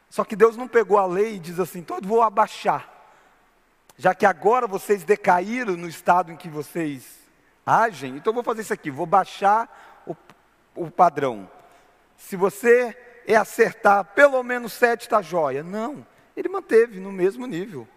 Só 0.10 0.26
que 0.26 0.36
Deus 0.36 0.58
não 0.58 0.68
pegou 0.68 0.98
a 0.98 1.06
lei 1.06 1.36
e 1.36 1.40
diz 1.40 1.60
assim: 1.60 1.84
todo 1.84 2.08
vou 2.08 2.22
abaixar 2.22 2.92
já 4.02 4.16
que 4.16 4.26
agora 4.26 4.66
vocês 4.66 5.04
decaíram 5.04 5.78
no 5.78 5.88
estado 5.88 6.32
em 6.32 6.36
que 6.36 6.50
vocês 6.50 7.20
agem, 7.64 8.18
então 8.18 8.34
vou 8.34 8.44
fazer 8.44 8.62
isso 8.62 8.74
aqui, 8.74 8.90
vou 8.90 9.06
baixar 9.06 10.04
o, 10.08 10.16
o 10.76 10.90
padrão. 10.90 11.48
Se 12.18 12.36
você 12.36 12.98
é 13.28 13.36
acertar 13.36 14.04
pelo 14.06 14.42
menos 14.42 14.74
sete, 14.74 15.02
está 15.02 15.22
jóia. 15.22 15.62
Não, 15.62 16.06
ele 16.36 16.50
manteve 16.50 17.00
no 17.00 17.12
mesmo 17.12 17.46
nível. 17.46 17.88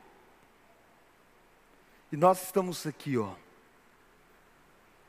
E 2.12 2.18
nós 2.18 2.42
estamos 2.42 2.86
aqui, 2.86 3.16
ó, 3.16 3.30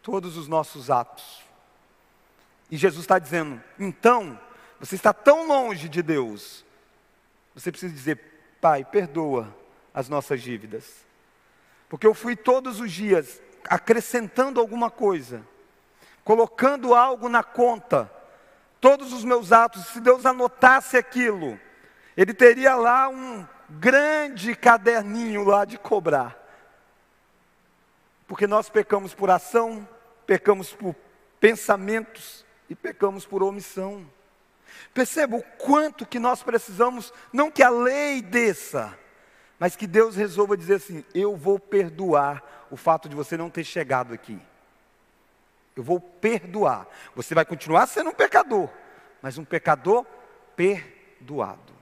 todos 0.01 0.37
os 0.37 0.47
nossos 0.47 0.89
atos. 0.89 1.44
E 2.69 2.77
Jesus 2.77 3.03
está 3.03 3.19
dizendo: 3.19 3.61
então, 3.79 4.39
você 4.79 4.95
está 4.95 5.13
tão 5.13 5.47
longe 5.47 5.87
de 5.87 6.01
Deus, 6.01 6.65
você 7.53 7.71
precisa 7.71 7.93
dizer, 7.93 8.19
Pai, 8.59 8.83
perdoa 8.83 9.55
as 9.93 10.09
nossas 10.09 10.41
dívidas. 10.41 11.05
Porque 11.87 12.05
eu 12.05 12.13
fui 12.13 12.35
todos 12.35 12.79
os 12.79 12.91
dias 12.91 13.41
acrescentando 13.69 14.59
alguma 14.59 14.89
coisa, 14.89 15.45
colocando 16.23 16.93
algo 16.93 17.29
na 17.29 17.43
conta, 17.43 18.11
todos 18.81 19.13
os 19.13 19.23
meus 19.23 19.51
atos, 19.51 19.87
se 19.87 19.99
Deus 19.99 20.25
anotasse 20.25 20.97
aquilo, 20.97 21.59
Ele 22.17 22.33
teria 22.33 22.75
lá 22.75 23.07
um 23.07 23.47
grande 23.69 24.55
caderninho 24.55 25.43
lá 25.43 25.65
de 25.65 25.77
cobrar. 25.77 26.37
Porque 28.27 28.47
nós 28.47 28.69
pecamos 28.69 29.13
por 29.13 29.29
ação, 29.29 29.87
pecamos 30.25 30.73
por 30.73 30.95
pensamentos 31.39 32.44
e 32.69 32.75
pecamos 32.75 33.25
por 33.25 33.43
omissão. 33.43 34.05
Perceba 34.93 35.35
o 35.35 35.43
quanto 35.43 36.05
que 36.05 36.19
nós 36.19 36.43
precisamos, 36.43 37.13
não 37.31 37.51
que 37.51 37.63
a 37.63 37.69
lei 37.69 38.21
desça, 38.21 38.97
mas 39.59 39.75
que 39.75 39.87
Deus 39.87 40.15
resolva 40.15 40.57
dizer 40.57 40.75
assim: 40.75 41.03
eu 41.13 41.35
vou 41.35 41.59
perdoar 41.59 42.67
o 42.69 42.77
fato 42.77 43.07
de 43.07 43.15
você 43.15 43.37
não 43.37 43.49
ter 43.49 43.63
chegado 43.63 44.13
aqui. 44.13 44.39
Eu 45.75 45.83
vou 45.83 45.99
perdoar. 45.99 46.87
Você 47.15 47.35
vai 47.35 47.45
continuar 47.45 47.87
sendo 47.87 48.09
um 48.09 48.13
pecador, 48.13 48.69
mas 49.21 49.37
um 49.37 49.45
pecador 49.45 50.05
perdoado. 50.55 51.73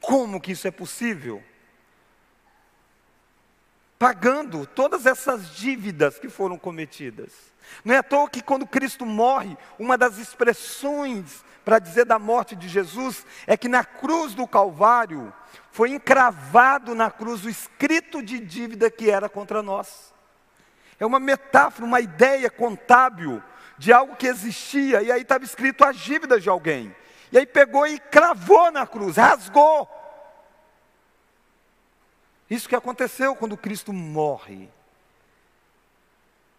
Como 0.00 0.40
que 0.40 0.52
isso 0.52 0.68
é 0.68 0.70
possível? 0.70 1.42
Pagando 3.98 4.66
todas 4.66 5.06
essas 5.06 5.50
dívidas 5.50 6.18
que 6.18 6.28
foram 6.28 6.58
cometidas. 6.58 7.32
Não 7.84 7.94
é 7.94 7.98
à 7.98 8.02
toa 8.02 8.28
que 8.28 8.42
quando 8.42 8.66
Cristo 8.66 9.06
morre, 9.06 9.56
uma 9.78 9.96
das 9.96 10.18
expressões 10.18 11.44
para 11.64 11.78
dizer 11.78 12.04
da 12.04 12.18
morte 12.18 12.54
de 12.54 12.68
Jesus 12.68 13.24
é 13.46 13.56
que 13.56 13.68
na 13.68 13.84
cruz 13.84 14.34
do 14.34 14.46
Calvário 14.46 15.32
foi 15.72 15.90
encravado 15.90 16.94
na 16.94 17.10
cruz 17.10 17.44
o 17.44 17.48
escrito 17.48 18.22
de 18.22 18.38
dívida 18.38 18.90
que 18.90 19.10
era 19.10 19.28
contra 19.28 19.62
nós. 19.62 20.12
É 21.00 21.06
uma 21.06 21.18
metáfora, 21.18 21.86
uma 21.86 22.00
ideia 22.00 22.50
contábil 22.50 23.42
de 23.76 23.92
algo 23.92 24.14
que 24.14 24.26
existia, 24.26 25.02
e 25.02 25.10
aí 25.10 25.22
estava 25.22 25.44
escrito 25.44 25.84
as 25.84 25.96
dívidas 25.96 26.42
de 26.42 26.48
alguém. 26.48 26.94
E 27.32 27.38
aí 27.38 27.46
pegou 27.46 27.86
e 27.86 27.98
cravou 27.98 28.70
na 28.70 28.86
cruz, 28.86 29.16
rasgou. 29.16 29.88
Isso 32.54 32.68
que 32.68 32.76
aconteceu 32.76 33.34
quando 33.34 33.56
Cristo 33.56 33.92
morre. 33.92 34.68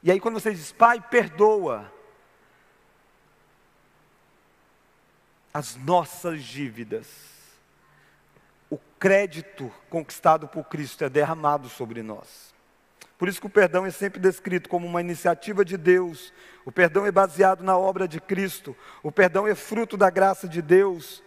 E 0.03 0.11
aí 0.11 0.19
quando 0.19 0.39
você 0.39 0.53
diz, 0.53 0.71
Pai, 0.71 1.01
perdoa 1.01 1.91
as 5.53 5.75
nossas 5.75 6.43
dívidas 6.43 7.35
o 8.69 8.79
crédito 8.99 9.71
conquistado 9.89 10.47
por 10.47 10.65
Cristo 10.65 11.03
é 11.03 11.09
derramado 11.09 11.69
sobre 11.69 12.01
nós. 12.01 12.53
Por 13.17 13.29
isso 13.29 13.39
que 13.39 13.47
o 13.47 13.49
perdão 13.49 13.85
é 13.85 13.91
sempre 13.91 14.19
descrito 14.19 14.67
como 14.67 14.85
uma 14.85 14.99
iniciativa 14.99 15.63
de 15.63 15.77
Deus. 15.77 16.33
O 16.65 16.71
perdão 16.71 17.05
é 17.05 17.11
baseado 17.11 17.63
na 17.63 17.77
obra 17.77 18.07
de 18.07 18.19
Cristo. 18.19 18.75
O 19.01 19.11
perdão 19.11 19.47
é 19.47 19.55
fruto 19.55 19.95
da 19.95 20.09
graça 20.09 20.47
de 20.47 20.61
Deus. 20.61 21.23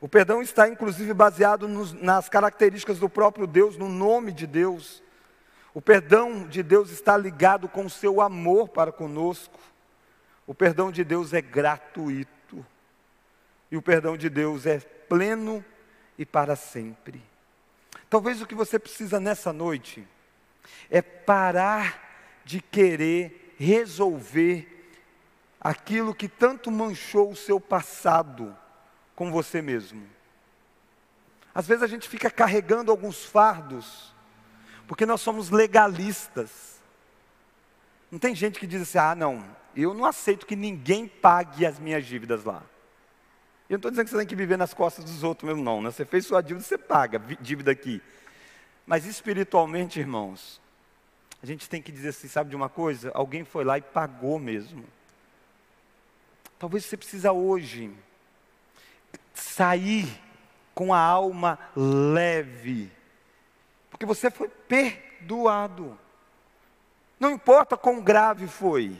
O 0.00 0.08
perdão 0.08 0.40
está 0.40 0.66
inclusive 0.66 1.12
baseado 1.12 1.68
nos, 1.68 1.92
nas 1.92 2.28
características 2.28 2.98
do 2.98 3.08
próprio 3.08 3.46
Deus, 3.46 3.76
no 3.76 3.88
nome 3.88 4.32
de 4.32 4.46
Deus. 4.46 5.02
O 5.74 5.82
perdão 5.82 6.48
de 6.48 6.62
Deus 6.62 6.90
está 6.90 7.16
ligado 7.16 7.68
com 7.68 7.84
o 7.84 7.90
seu 7.90 8.20
amor 8.20 8.70
para 8.70 8.90
conosco. 8.90 9.60
O 10.46 10.54
perdão 10.54 10.90
de 10.90 11.04
Deus 11.04 11.34
é 11.34 11.42
gratuito. 11.42 12.64
E 13.70 13.76
o 13.76 13.82
perdão 13.82 14.16
de 14.16 14.30
Deus 14.30 14.64
é 14.64 14.80
pleno 14.80 15.62
e 16.16 16.24
para 16.24 16.56
sempre. 16.56 17.22
Talvez 18.08 18.40
o 18.40 18.46
que 18.46 18.54
você 18.54 18.78
precisa 18.78 19.20
nessa 19.20 19.52
noite 19.52 20.06
é 20.90 21.02
parar 21.02 22.40
de 22.44 22.60
querer 22.60 23.54
resolver 23.58 24.66
aquilo 25.60 26.14
que 26.14 26.26
tanto 26.26 26.70
manchou 26.70 27.30
o 27.30 27.36
seu 27.36 27.60
passado 27.60 28.56
com 29.20 29.30
você 29.30 29.60
mesmo. 29.60 30.02
Às 31.54 31.66
vezes 31.66 31.82
a 31.82 31.86
gente 31.86 32.08
fica 32.08 32.30
carregando 32.30 32.90
alguns 32.90 33.22
fardos, 33.22 34.14
porque 34.88 35.04
nós 35.04 35.20
somos 35.20 35.50
legalistas. 35.50 36.80
Não 38.10 38.18
tem 38.18 38.34
gente 38.34 38.58
que 38.58 38.66
diz 38.66 38.80
assim: 38.80 38.96
ah, 38.96 39.14
não, 39.14 39.44
eu 39.76 39.92
não 39.92 40.06
aceito 40.06 40.46
que 40.46 40.56
ninguém 40.56 41.06
pague 41.06 41.66
as 41.66 41.78
minhas 41.78 42.06
dívidas 42.06 42.44
lá. 42.44 42.62
Eu 43.68 43.74
não 43.74 43.76
estou 43.76 43.90
dizendo 43.90 44.06
que 44.06 44.10
você 44.10 44.16
tem 44.16 44.26
que 44.26 44.34
viver 44.34 44.56
nas 44.56 44.72
costas 44.72 45.04
dos 45.04 45.22
outros 45.22 45.46
mesmo, 45.46 45.62
não. 45.62 45.82
Né? 45.82 45.90
Você 45.90 46.06
fez 46.06 46.24
sua 46.24 46.40
dívida, 46.40 46.64
você 46.64 46.78
paga 46.78 47.18
dívida 47.42 47.70
aqui. 47.70 48.00
Mas 48.86 49.04
espiritualmente, 49.04 50.00
irmãos, 50.00 50.62
a 51.42 51.46
gente 51.46 51.68
tem 51.68 51.82
que 51.82 51.92
dizer 51.92 52.08
assim, 52.08 52.26
sabe 52.26 52.48
de 52.48 52.56
uma 52.56 52.70
coisa? 52.70 53.10
Alguém 53.12 53.44
foi 53.44 53.64
lá 53.64 53.76
e 53.76 53.82
pagou 53.82 54.38
mesmo. 54.38 54.82
Talvez 56.58 56.86
você 56.86 56.96
precisa 56.96 57.32
hoje 57.32 57.92
sair 59.40 60.08
com 60.74 60.94
a 60.94 60.98
alma 60.98 61.58
leve, 61.74 62.90
porque 63.90 64.06
você 64.06 64.30
foi 64.30 64.48
perdoado. 64.48 65.98
Não 67.18 67.30
importa 67.30 67.76
quão 67.76 68.00
grave 68.00 68.46
foi, 68.46 68.96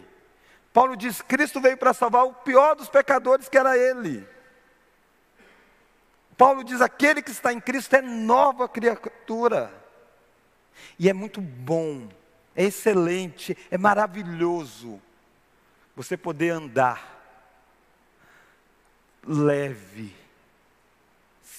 Paulo 0.73 0.97
diz: 0.97 1.23
Cristo 1.23 1.61
veio 1.61 1.77
para 1.77 1.93
salvar 1.93 2.25
o 2.25 2.35
pior 2.35 2.75
dos 2.77 2.89
pecadores, 2.89 3.49
que 3.49 3.59
era 3.59 3.77
ele. 3.77 4.27
Paulo 6.37 6.65
diz: 6.65 6.81
aquele 6.81 7.23
que 7.23 7.31
está 7.31 7.53
em 7.53 7.61
Cristo 7.61 7.95
é 7.95 8.03
nova 8.03 8.69
criatura. 8.69 9.73
E 10.99 11.09
é 11.09 11.13
muito 11.13 11.41
bom, 11.41 12.09
é 12.55 12.65
excelente, 12.65 13.57
é 13.71 13.77
maravilhoso 13.77 15.01
você 15.95 16.17
poder 16.17 16.51
andar 16.51 17.19
leve, 19.27 20.15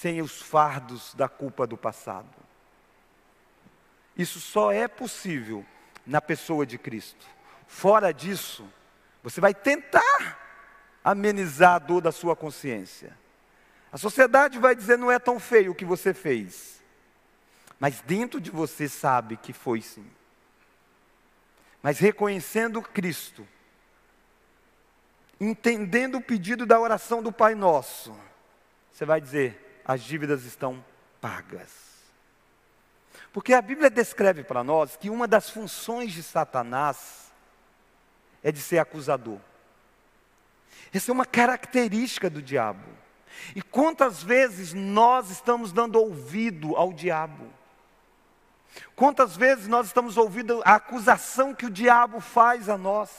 sem 0.02 0.20
os 0.20 0.42
fardos 0.42 1.14
da 1.14 1.28
culpa 1.28 1.64
do 1.64 1.76
passado. 1.76 2.28
Isso 4.16 4.40
só 4.40 4.72
é 4.72 4.88
possível 4.88 5.64
na 6.04 6.20
pessoa 6.20 6.66
de 6.66 6.76
Cristo. 6.76 7.24
Fora 7.68 8.12
disso, 8.12 8.68
você 9.22 9.40
vai 9.40 9.54
tentar 9.54 10.40
amenizar 11.04 11.76
a 11.76 11.78
dor 11.78 12.00
da 12.00 12.10
sua 12.10 12.34
consciência. 12.34 13.16
A 13.92 13.96
sociedade 13.96 14.58
vai 14.58 14.74
dizer 14.74 14.98
não 14.98 15.08
é 15.08 15.20
tão 15.20 15.38
feio 15.38 15.70
o 15.70 15.74
que 15.74 15.84
você 15.84 16.12
fez. 16.12 16.82
Mas 17.78 18.00
dentro 18.00 18.40
de 18.40 18.50
você 18.50 18.88
sabe 18.88 19.36
que 19.36 19.52
foi 19.52 19.80
sim. 19.80 20.10
Mas 21.80 22.00
reconhecendo 22.00 22.82
Cristo, 22.82 23.46
entendendo 25.40 26.18
o 26.18 26.22
pedido 26.22 26.66
da 26.66 26.80
oração 26.80 27.22
do 27.22 27.30
Pai 27.30 27.54
Nosso, 27.54 28.12
você 28.90 29.04
vai 29.04 29.20
dizer: 29.20 29.71
as 29.84 30.02
dívidas 30.02 30.44
estão 30.44 30.84
pagas. 31.20 31.70
Porque 33.32 33.54
a 33.54 33.62
Bíblia 33.62 33.88
descreve 33.88 34.44
para 34.44 34.62
nós 34.62 34.96
que 34.96 35.08
uma 35.08 35.26
das 35.26 35.48
funções 35.48 36.12
de 36.12 36.22
Satanás 36.22 37.32
é 38.42 38.52
de 38.52 38.60
ser 38.60 38.78
acusador. 38.78 39.38
Essa 40.92 41.10
é 41.10 41.14
uma 41.14 41.24
característica 41.24 42.28
do 42.28 42.42
diabo. 42.42 42.84
E 43.56 43.62
quantas 43.62 44.22
vezes 44.22 44.74
nós 44.74 45.30
estamos 45.30 45.72
dando 45.72 45.96
ouvido 45.96 46.76
ao 46.76 46.92
diabo? 46.92 47.50
Quantas 48.94 49.36
vezes 49.36 49.68
nós 49.68 49.86
estamos 49.86 50.16
ouvindo 50.16 50.62
a 50.64 50.74
acusação 50.74 51.54
que 51.54 51.66
o 51.66 51.70
diabo 51.70 52.20
faz 52.20 52.68
a 52.68 52.76
nós? 52.76 53.10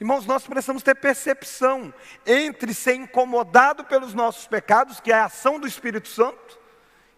Irmãos, 0.00 0.24
nós 0.24 0.46
precisamos 0.46 0.82
ter 0.82 0.94
percepção 0.94 1.92
entre 2.24 2.72
ser 2.72 2.94
incomodado 2.94 3.84
pelos 3.84 4.14
nossos 4.14 4.46
pecados, 4.46 4.98
que 4.98 5.12
é 5.12 5.14
a 5.14 5.26
ação 5.26 5.60
do 5.60 5.66
Espírito 5.66 6.08
Santo, 6.08 6.58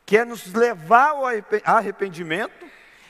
que 0.04 0.18
é 0.18 0.24
nos 0.24 0.52
levar 0.52 1.10
ao 1.10 1.24
arrependimento, 1.64 2.66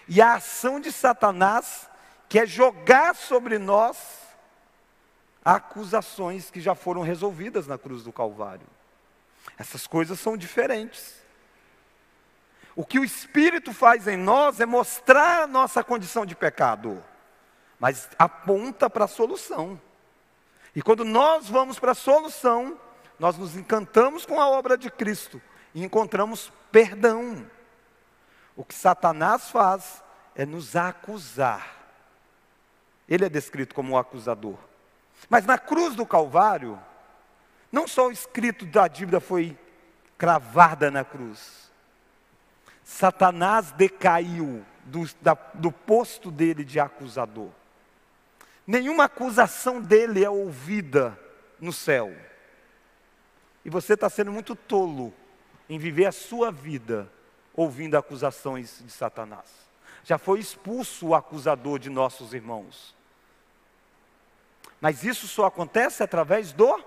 e 0.07 0.21
a 0.21 0.35
ação 0.35 0.79
de 0.79 0.93
Satanás, 0.93 1.89
que 2.29 2.39
é 2.39 2.45
jogar 2.45 3.15
sobre 3.15 3.59
nós 3.59 3.97
acusações 5.43 6.51
que 6.51 6.61
já 6.61 6.75
foram 6.75 7.01
resolvidas 7.01 7.67
na 7.67 7.79
cruz 7.79 8.05
do 8.05 8.13
Calvário. 8.13 8.67
Essas 9.59 9.87
coisas 9.87 10.21
são 10.21 10.37
diferentes. 10.37 11.17
O 12.77 12.85
que 12.85 12.99
o 12.99 13.05
Espírito 13.05 13.73
faz 13.73 14.07
em 14.07 14.19
nós 14.19 14.61
é 14.61 14.67
mostrar 14.67 15.43
a 15.43 15.47
nossa 15.47 15.83
condição 15.83 16.27
de 16.27 16.37
pecado, 16.37 17.03
mas 17.83 18.09
aponta 18.17 18.89
para 18.89 19.07
a 19.07 19.09
solução. 19.09 19.81
E 20.73 20.81
quando 20.81 21.05
nós 21.05 21.49
vamos 21.49 21.81
para 21.81 21.91
a 21.91 21.97
solução, 21.97 22.79
nós 23.19 23.37
nos 23.37 23.57
encantamos 23.57 24.25
com 24.25 24.41
a 24.41 24.49
obra 24.49 24.79
de 24.79 24.89
Cristo 24.89 25.43
e 25.75 25.83
encontramos 25.83 26.53
perdão. 26.71 27.45
O 28.55 28.65
que 28.65 28.73
Satanás 28.73 29.51
faz 29.51 30.01
é 30.37 30.47
nos 30.47 30.77
acusar. 30.77 31.77
Ele 33.09 33.25
é 33.25 33.29
descrito 33.29 33.75
como 33.75 33.95
o 33.95 33.99
acusador. 33.99 34.59
Mas 35.29 35.45
na 35.45 35.59
cruz 35.59 35.97
do 35.97 36.07
Calvário, 36.07 36.79
não 37.73 37.89
só 37.89 38.07
o 38.07 38.13
escrito 38.13 38.65
da 38.65 38.87
dívida 38.87 39.19
foi 39.19 39.59
cravada 40.17 40.89
na 40.89 41.05
cruz, 41.05 41.69
Satanás 42.85 43.73
decaiu 43.73 44.65
do, 44.85 45.05
da, 45.21 45.35
do 45.55 45.73
posto 45.73 46.31
dele 46.31 46.63
de 46.65 46.79
acusador. 46.79 47.51
Nenhuma 48.73 49.05
acusação 49.05 49.83
dele 49.83 50.25
é 50.25 50.31
ouvida 50.31 51.21
no 51.61 51.75
céu. 51.75 52.11
E 53.63 53.69
você 53.69 53.93
está 53.93 54.09
sendo 54.09 54.33
muito 54.33 54.57
tolo 54.57 55.13
em 55.69 55.79
viver 55.79 56.07
a 56.07 56.11
sua 56.11 56.51
vida 56.51 57.07
ouvindo 57.53 57.99
acusações 57.99 58.83
de 58.83 58.91
Satanás. 58.91 59.47
Já 60.03 60.17
foi 60.17 60.41
expulso 60.41 61.09
o 61.09 61.15
acusador 61.15 61.79
de 61.79 61.91
nossos 61.91 62.33
irmãos. 62.33 62.97
Mas 64.81 65.05
isso 65.05 65.29
só 65.29 65.45
acontece 65.45 66.03
através 66.03 66.55
do 66.55 66.83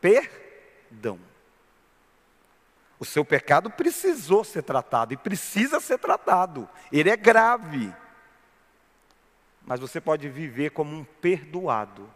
perdão. 0.00 1.20
O 2.98 3.04
seu 3.04 3.22
pecado 3.22 3.68
precisou 3.68 4.44
ser 4.44 4.62
tratado 4.62 5.12
e 5.12 5.18
precisa 5.18 5.78
ser 5.78 5.98
tratado. 5.98 6.66
Ele 6.90 7.10
é 7.10 7.16
grave. 7.18 7.94
Mas 9.64 9.80
você 9.80 10.00
pode 10.00 10.28
viver 10.28 10.70
como 10.70 10.94
um 10.94 11.04
perdoado. 11.04 12.08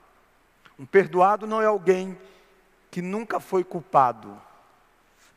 Um 0.78 0.84
perdoado 0.84 1.46
não 1.46 1.62
é 1.62 1.66
alguém 1.66 2.18
que 2.90 3.00
nunca 3.00 3.40
foi 3.40 3.62
culpado. 3.62 4.40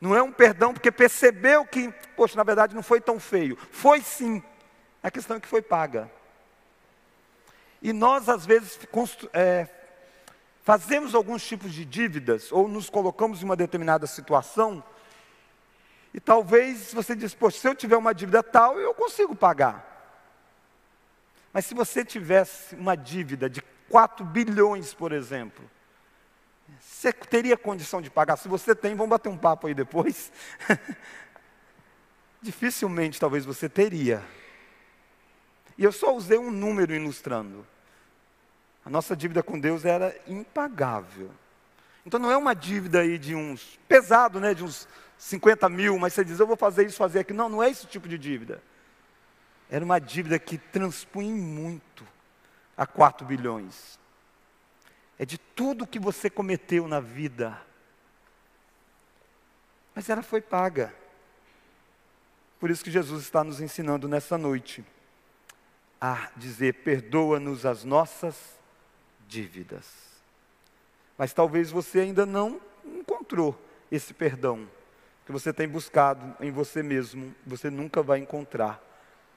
Não 0.00 0.16
é 0.16 0.22
um 0.22 0.32
perdão 0.32 0.72
porque 0.72 0.90
percebeu 0.90 1.64
que, 1.64 1.92
poxa, 2.16 2.36
na 2.36 2.42
verdade 2.42 2.74
não 2.74 2.82
foi 2.82 3.00
tão 3.00 3.20
feio. 3.20 3.56
Foi 3.70 4.00
sim. 4.00 4.42
A 5.02 5.10
questão 5.10 5.36
é 5.36 5.40
que 5.40 5.48
foi 5.48 5.62
paga. 5.62 6.10
E 7.82 7.92
nós, 7.92 8.28
às 8.28 8.44
vezes, 8.44 8.78
é, 9.32 9.66
fazemos 10.62 11.14
alguns 11.14 11.46
tipos 11.46 11.72
de 11.72 11.84
dívidas, 11.84 12.52
ou 12.52 12.68
nos 12.68 12.90
colocamos 12.90 13.42
em 13.42 13.44
uma 13.44 13.56
determinada 13.56 14.06
situação, 14.06 14.84
e 16.12 16.20
talvez 16.20 16.92
você 16.92 17.14
diz, 17.14 17.34
poxa, 17.34 17.58
se 17.58 17.68
eu 17.68 17.74
tiver 17.74 17.96
uma 17.96 18.12
dívida 18.12 18.42
tal, 18.42 18.78
eu 18.78 18.92
consigo 18.92 19.34
pagar. 19.34 19.89
Mas 21.52 21.66
se 21.66 21.74
você 21.74 22.04
tivesse 22.04 22.74
uma 22.74 22.96
dívida 22.96 23.50
de 23.50 23.62
4 23.88 24.24
bilhões, 24.24 24.94
por 24.94 25.12
exemplo, 25.12 25.68
você 26.80 27.12
teria 27.12 27.56
condição 27.56 28.00
de 28.00 28.10
pagar? 28.10 28.36
Se 28.36 28.48
você 28.48 28.74
tem, 28.74 28.94
vamos 28.94 29.10
bater 29.10 29.28
um 29.28 29.36
papo 29.36 29.66
aí 29.66 29.74
depois. 29.74 30.32
Dificilmente, 32.40 33.18
talvez 33.18 33.44
você 33.44 33.68
teria. 33.68 34.22
E 35.76 35.84
eu 35.84 35.92
só 35.92 36.14
usei 36.14 36.38
um 36.38 36.50
número 36.50 36.94
ilustrando. 36.94 37.66
A 38.84 38.90
nossa 38.90 39.16
dívida 39.16 39.42
com 39.42 39.58
Deus 39.58 39.84
era 39.84 40.14
impagável. 40.26 41.30
Então 42.06 42.18
não 42.18 42.30
é 42.30 42.36
uma 42.36 42.54
dívida 42.54 43.00
aí 43.00 43.18
de 43.18 43.34
uns, 43.34 43.78
pesado, 43.86 44.40
né, 44.40 44.54
de 44.54 44.64
uns 44.64 44.88
50 45.18 45.68
mil, 45.68 45.98
mas 45.98 46.14
você 46.14 46.24
diz, 46.24 46.40
eu 46.40 46.46
vou 46.46 46.56
fazer 46.56 46.86
isso, 46.86 46.96
fazer 46.96 47.20
aquilo. 47.20 47.38
Não, 47.38 47.48
não 47.48 47.62
é 47.62 47.68
esse 47.68 47.86
tipo 47.86 48.08
de 48.08 48.16
dívida. 48.16 48.62
Era 49.70 49.84
uma 49.84 50.00
dívida 50.00 50.36
que 50.38 50.58
transpunha 50.58 51.32
muito 51.32 52.04
a 52.76 52.84
4 52.86 53.24
bilhões. 53.24 54.00
É 55.16 55.24
de 55.24 55.38
tudo 55.38 55.86
que 55.86 56.00
você 56.00 56.28
cometeu 56.28 56.88
na 56.88 56.98
vida. 56.98 57.56
Mas 59.94 60.08
ela 60.08 60.22
foi 60.22 60.40
paga. 60.40 60.92
Por 62.58 62.68
isso 62.68 62.82
que 62.82 62.90
Jesus 62.90 63.22
está 63.22 63.44
nos 63.44 63.60
ensinando 63.60 64.08
nessa 64.08 64.36
noite 64.36 64.84
a 66.00 66.30
dizer: 66.36 66.74
perdoa-nos 66.82 67.64
as 67.64 67.84
nossas 67.84 68.58
dívidas. 69.28 69.86
Mas 71.16 71.32
talvez 71.32 71.70
você 71.70 72.00
ainda 72.00 72.26
não 72.26 72.60
encontrou 72.84 73.56
esse 73.92 74.12
perdão 74.12 74.68
que 75.26 75.32
você 75.32 75.52
tem 75.52 75.68
buscado 75.68 76.34
em 76.40 76.50
você 76.50 76.82
mesmo, 76.82 77.32
você 77.46 77.70
nunca 77.70 78.02
vai 78.02 78.18
encontrar. 78.18 78.89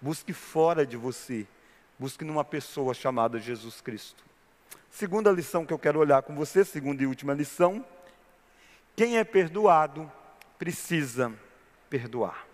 Busque 0.03 0.33
fora 0.33 0.85
de 0.85 0.97
você, 0.97 1.47
busque 1.97 2.25
numa 2.25 2.43
pessoa 2.43 2.93
chamada 2.93 3.39
Jesus 3.39 3.79
Cristo. 3.79 4.21
Segunda 4.91 5.31
lição 5.31 5.65
que 5.65 5.71
eu 5.71 5.79
quero 5.79 5.97
olhar 5.97 6.21
com 6.23 6.35
você, 6.35 6.65
segunda 6.65 7.01
e 7.01 7.07
última 7.07 7.33
lição: 7.33 7.85
quem 8.97 9.17
é 9.17 9.23
perdoado 9.23 10.11
precisa 10.59 11.33
perdoar. 11.89 12.45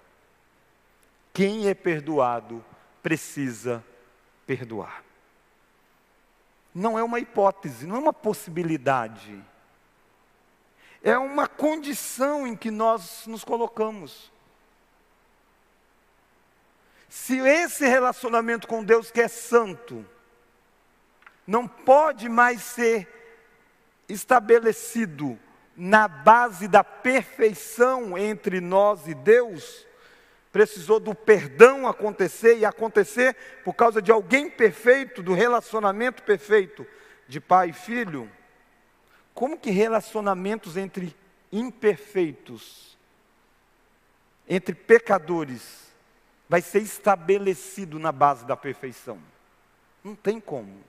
Quem 1.33 1.67
é 1.67 1.73
perdoado 1.73 2.63
precisa 3.01 3.83
perdoar. 4.45 5.03
Não 6.71 6.99
é 6.99 7.03
uma 7.03 7.19
hipótese, 7.19 7.87
não 7.87 7.95
é 7.95 7.99
uma 7.99 8.13
possibilidade. 8.13 9.43
É 11.01 11.17
uma 11.17 11.47
condição 11.47 12.45
em 12.45 12.55
que 12.55 12.69
nós 12.69 13.25
nos 13.25 13.43
colocamos. 13.43 14.31
Se 17.09 17.39
esse 17.39 17.87
relacionamento 17.87 18.67
com 18.67 18.83
Deus 18.83 19.09
que 19.09 19.19
é 19.19 19.27
santo 19.27 20.05
não 21.45 21.67
pode 21.67 22.29
mais 22.29 22.61
ser 22.61 23.07
estabelecido 24.07 25.37
na 25.75 26.07
base 26.07 26.67
da 26.67 26.83
perfeição 26.83 28.15
entre 28.15 28.61
nós 28.61 29.07
e 29.07 29.15
Deus, 29.15 29.87
precisou 30.51 30.99
do 30.99 31.15
perdão 31.15 31.87
acontecer 31.87 32.57
e 32.59 32.65
acontecer 32.65 33.35
por 33.63 33.73
causa 33.73 33.99
de 34.01 34.11
alguém 34.11 34.47
perfeito, 34.49 35.23
do 35.23 35.33
relacionamento 35.33 36.21
perfeito, 36.21 36.85
de 37.27 37.39
pai 37.39 37.69
e 37.69 37.73
filho, 37.73 38.29
como 39.33 39.57
que 39.57 39.71
relacionamentos 39.71 40.77
entre 40.77 41.15
imperfeitos, 41.51 42.97
entre 44.47 44.75
pecadores, 44.75 45.88
vai 46.49 46.61
ser 46.61 46.81
estabelecido 46.81 47.99
na 47.99 48.11
base 48.11 48.43
da 48.45 48.57
perfeição? 48.57 49.19
Não 50.03 50.15
tem 50.15 50.39
como. 50.39 50.83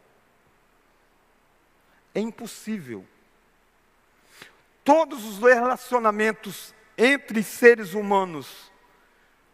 É 2.14 2.20
impossível. 2.20 3.04
Todos 4.82 5.24
os 5.24 5.38
relacionamentos 5.38 6.74
entre 6.96 7.42
seres 7.42 7.92
humanos 7.92 8.72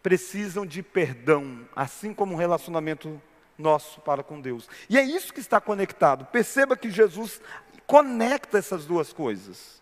precisam 0.01 0.65
de 0.65 0.81
perdão, 0.81 1.67
assim 1.75 2.13
como 2.13 2.33
o 2.33 2.37
relacionamento 2.37 3.21
nosso 3.57 3.99
para 4.01 4.23
com 4.23 4.39
Deus. 4.39 4.69
E 4.89 4.97
é 4.97 5.03
isso 5.03 5.33
que 5.33 5.41
está 5.41 5.59
conectado. 5.59 6.25
Perceba 6.25 6.77
que 6.77 6.89
Jesus 6.89 7.41
conecta 7.85 8.57
essas 8.57 8.85
duas 8.85 9.11
coisas. 9.11 9.81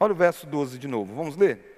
Olha 0.00 0.12
o 0.12 0.16
verso 0.16 0.46
12 0.46 0.78
de 0.78 0.88
novo, 0.88 1.14
vamos 1.14 1.36
ler? 1.36 1.77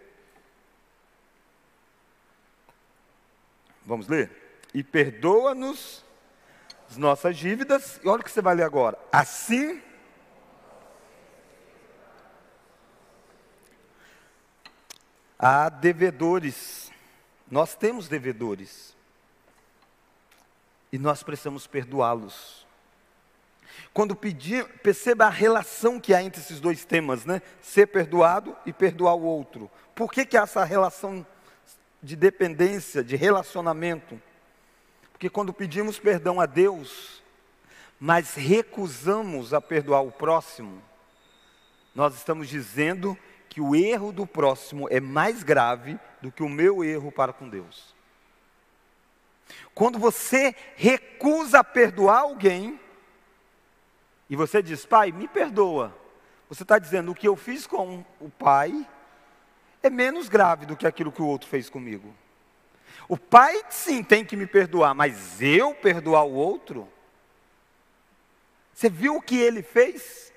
Vamos 3.84 4.08
ler? 4.08 4.30
E 4.72 4.82
perdoa-nos 4.82 6.04
as 6.88 6.96
nossas 6.96 7.36
dívidas, 7.36 8.00
e 8.02 8.08
olha 8.08 8.20
o 8.20 8.24
que 8.24 8.30
você 8.30 8.42
vai 8.42 8.54
ler 8.54 8.64
agora. 8.64 8.98
Assim. 9.12 9.80
Há 15.38 15.68
devedores, 15.68 16.90
nós 17.50 17.74
temos 17.74 18.08
devedores, 18.08 18.94
e 20.92 20.98
nós 20.98 21.22
precisamos 21.22 21.66
perdoá-los. 21.66 22.66
Quando 23.94 24.14
pedir, 24.14 24.64
perceba 24.80 25.26
a 25.26 25.30
relação 25.30 25.98
que 25.98 26.12
há 26.12 26.22
entre 26.22 26.40
esses 26.40 26.60
dois 26.60 26.84
temas, 26.84 27.24
né? 27.24 27.40
Ser 27.62 27.86
perdoado 27.86 28.56
e 28.66 28.72
perdoar 28.72 29.14
o 29.14 29.22
outro. 29.22 29.70
Por 29.94 30.12
que, 30.12 30.26
que 30.26 30.36
há 30.36 30.42
essa 30.42 30.64
relação 30.64 31.26
de 32.02 32.16
dependência, 32.16 33.02
de 33.04 33.16
relacionamento? 33.16 34.20
Porque 35.12 35.28
quando 35.28 35.52
pedimos 35.52 35.98
perdão 35.98 36.40
a 36.40 36.46
Deus, 36.46 37.22
mas 37.98 38.34
recusamos 38.34 39.52
a 39.52 39.60
perdoar 39.60 40.02
o 40.02 40.10
próximo, 40.10 40.82
nós 41.94 42.14
estamos 42.14 42.48
dizendo 42.48 43.18
que 43.48 43.60
o 43.60 43.74
erro 43.74 44.12
do 44.12 44.26
próximo 44.26 44.88
é 44.90 45.00
mais 45.00 45.42
grave 45.42 45.98
do 46.22 46.30
que 46.30 46.42
o 46.42 46.48
meu 46.48 46.82
erro 46.84 47.10
para 47.12 47.32
com 47.32 47.48
Deus. 47.48 47.94
Quando 49.74 49.98
você 49.98 50.54
recusa 50.76 51.62
perdoar 51.64 52.20
alguém, 52.20 52.80
e 54.28 54.36
você 54.36 54.62
diz, 54.62 54.86
pai, 54.86 55.10
me 55.10 55.26
perdoa, 55.26 55.94
você 56.48 56.62
está 56.62 56.78
dizendo 56.78 57.10
o 57.10 57.14
que 57.14 57.26
eu 57.26 57.36
fiz 57.36 57.66
com 57.66 58.04
o 58.20 58.30
pai 58.30 58.86
é 59.82 59.90
menos 59.90 60.28
grave 60.28 60.66
do 60.66 60.76
que 60.76 60.86
aquilo 60.86 61.12
que 61.12 61.22
o 61.22 61.26
outro 61.26 61.48
fez 61.48 61.70
comigo. 61.70 62.14
O 63.08 63.16
pai, 63.16 63.62
sim, 63.70 64.02
tem 64.02 64.24
que 64.24 64.36
me 64.36 64.46
perdoar, 64.46 64.94
mas 64.94 65.40
eu 65.42 65.74
perdoar 65.74 66.24
o 66.24 66.32
outro? 66.32 66.88
Você 68.72 68.88
viu 68.88 69.16
o 69.16 69.22
que 69.22 69.36
ele 69.36 69.62
fez? 69.62 70.32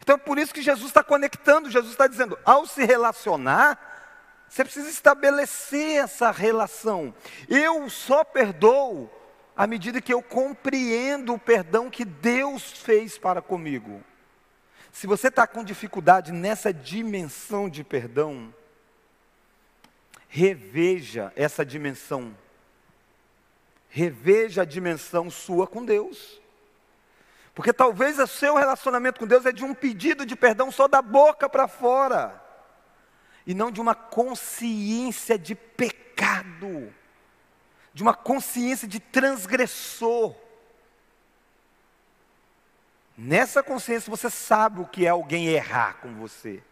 Então 0.00 0.16
é 0.16 0.18
por 0.18 0.38
isso 0.38 0.52
que 0.52 0.62
Jesus 0.62 0.88
está 0.88 1.02
conectando, 1.02 1.70
Jesus 1.70 1.92
está 1.92 2.06
dizendo, 2.06 2.38
ao 2.44 2.66
se 2.66 2.84
relacionar, 2.84 3.78
você 4.48 4.64
precisa 4.64 4.88
estabelecer 4.88 6.02
essa 6.02 6.30
relação. 6.30 7.14
Eu 7.48 7.88
só 7.88 8.24
perdoo 8.24 9.10
à 9.56 9.66
medida 9.66 10.00
que 10.00 10.12
eu 10.12 10.22
compreendo 10.22 11.34
o 11.34 11.38
perdão 11.38 11.90
que 11.90 12.04
Deus 12.04 12.72
fez 12.72 13.16
para 13.16 13.40
comigo. 13.40 14.02
Se 14.96 15.06
você 15.06 15.28
está 15.28 15.46
com 15.46 15.62
dificuldade 15.62 16.32
nessa 16.32 16.72
dimensão 16.72 17.68
de 17.68 17.84
perdão, 17.84 18.54
reveja 20.26 21.30
essa 21.36 21.66
dimensão. 21.66 22.34
Reveja 23.90 24.62
a 24.62 24.64
dimensão 24.64 25.30
sua 25.30 25.66
com 25.66 25.84
Deus. 25.84 26.40
Porque 27.54 27.74
talvez 27.74 28.18
o 28.18 28.26
seu 28.26 28.56
relacionamento 28.56 29.20
com 29.20 29.26
Deus 29.26 29.44
é 29.44 29.52
de 29.52 29.66
um 29.66 29.74
pedido 29.74 30.24
de 30.24 30.34
perdão 30.34 30.72
só 30.72 30.88
da 30.88 31.02
boca 31.02 31.46
para 31.46 31.68
fora 31.68 32.42
e 33.46 33.52
não 33.52 33.70
de 33.70 33.82
uma 33.82 33.94
consciência 33.94 35.38
de 35.38 35.54
pecado, 35.54 36.90
de 37.92 38.02
uma 38.02 38.14
consciência 38.14 38.88
de 38.88 38.98
transgressor. 38.98 40.34
Nessa 43.16 43.62
consciência 43.62 44.10
você 44.10 44.28
sabe 44.28 44.80
o 44.80 44.86
que 44.86 45.06
é 45.06 45.08
alguém 45.08 45.46
errar 45.48 45.94
com 46.00 46.14
você. 46.14 46.62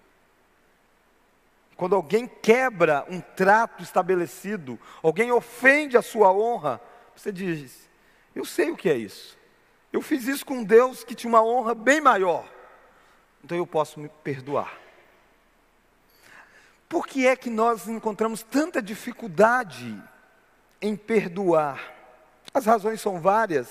Quando 1.77 1.97
alguém 1.97 2.29
quebra 2.29 3.05
um 3.09 3.21
trato 3.21 3.83
estabelecido, 3.83 4.79
alguém 5.03 5.33
ofende 5.33 5.97
a 5.97 6.03
sua 6.03 6.33
honra, 6.33 6.81
você 7.17 7.33
diz: 7.33 7.89
Eu 8.35 8.45
sei 8.45 8.71
o 8.71 8.77
que 8.77 8.89
é 8.89 8.97
isso. 8.97 9.39
Eu 9.93 10.03
fiz 10.03 10.27
isso 10.27 10.45
com 10.45 10.63
Deus 10.63 11.03
que 11.03 11.15
tinha 11.15 11.29
uma 11.29 11.43
honra 11.43 11.75
bem 11.75 12.01
maior. 12.01 12.47
Então 13.43 13.57
eu 13.57 13.67
posso 13.67 13.99
me 13.99 14.09
perdoar. 14.09 14.79
Por 16.89 17.07
que 17.07 17.27
é 17.27 17.35
que 17.35 17.51
nós 17.51 17.89
encontramos 17.89 18.43
tanta 18.43 18.83
dificuldade 18.83 20.01
em 20.81 20.95
perdoar? 20.95 21.93
As 22.53 22.67
razões 22.67 23.01
são 23.01 23.21
várias. 23.21 23.69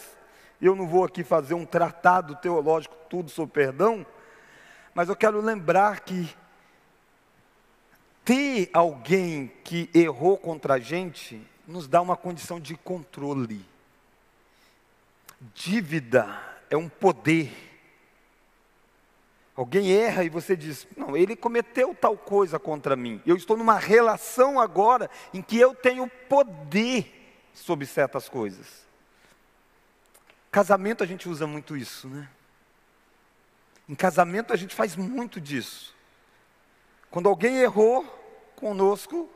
Eu 0.63 0.77
não 0.77 0.87
vou 0.87 1.03
aqui 1.03 1.25
fazer 1.25 1.55
um 1.55 1.65
tratado 1.65 2.37
teológico 2.37 2.95
tudo 3.09 3.29
sobre 3.29 3.51
perdão, 3.51 4.05
mas 4.93 5.09
eu 5.09 5.15
quero 5.15 5.41
lembrar 5.41 5.99
que 5.99 6.33
ter 8.23 8.69
alguém 8.71 9.51
que 9.61 9.89
errou 9.93 10.37
contra 10.37 10.75
a 10.75 10.79
gente 10.79 11.45
nos 11.67 11.85
dá 11.85 12.01
uma 12.01 12.15
condição 12.15 12.61
de 12.61 12.77
controle. 12.77 13.65
Dívida 15.53 16.33
é 16.69 16.77
um 16.77 16.87
poder. 16.87 17.51
Alguém 19.57 19.91
erra 19.91 20.23
e 20.23 20.29
você 20.29 20.55
diz: 20.55 20.87
Não, 20.95 21.17
ele 21.17 21.35
cometeu 21.35 21.93
tal 21.93 22.15
coisa 22.15 22.57
contra 22.57 22.95
mim. 22.95 23.21
Eu 23.25 23.35
estou 23.35 23.57
numa 23.57 23.77
relação 23.77 24.57
agora 24.57 25.09
em 25.33 25.41
que 25.41 25.59
eu 25.59 25.75
tenho 25.75 26.07
poder 26.29 27.35
sobre 27.53 27.85
certas 27.85 28.29
coisas. 28.29 28.92
Casamento 30.53 31.03
a 31.03 31.07
gente 31.07 31.27
usa 31.27 31.47
muito 31.47 31.75
isso, 31.75 32.07
né? 32.07 32.29
Em 33.89 33.95
casamento 33.95 34.53
a 34.53 34.55
gente 34.55 34.75
faz 34.75 34.95
muito 34.95 35.41
disso. 35.41 35.95
Quando 37.09 37.27
alguém 37.27 37.57
errou 37.57 38.05
conosco, 38.55 39.27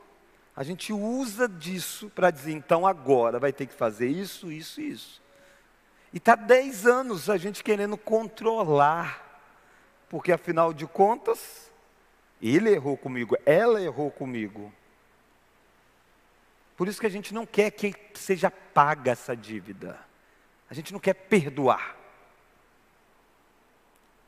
a 0.54 0.62
gente 0.62 0.92
usa 0.92 1.48
disso 1.48 2.08
para 2.10 2.30
dizer: 2.30 2.52
então 2.52 2.86
agora 2.86 3.40
vai 3.40 3.52
ter 3.52 3.66
que 3.66 3.74
fazer 3.74 4.06
isso, 4.06 4.52
isso 4.52 4.80
e 4.80 4.90
isso. 4.92 5.20
E 6.12 6.18
está 6.18 6.36
dez 6.36 6.86
anos 6.86 7.28
a 7.28 7.36
gente 7.36 7.64
querendo 7.64 7.96
controlar 7.96 9.26
porque 10.08 10.30
afinal 10.30 10.72
de 10.72 10.86
contas, 10.86 11.68
ele 12.40 12.70
errou 12.70 12.96
comigo, 12.96 13.36
ela 13.44 13.82
errou 13.82 14.08
comigo. 14.08 14.72
Por 16.76 16.86
isso 16.86 17.00
que 17.00 17.08
a 17.08 17.10
gente 17.10 17.34
não 17.34 17.44
quer 17.44 17.72
que 17.72 17.92
seja 18.14 18.52
paga 18.52 19.10
essa 19.10 19.36
dívida. 19.36 20.06
A 20.70 20.74
gente 20.74 20.92
não 20.92 21.00
quer 21.00 21.14
perdoar. 21.14 21.96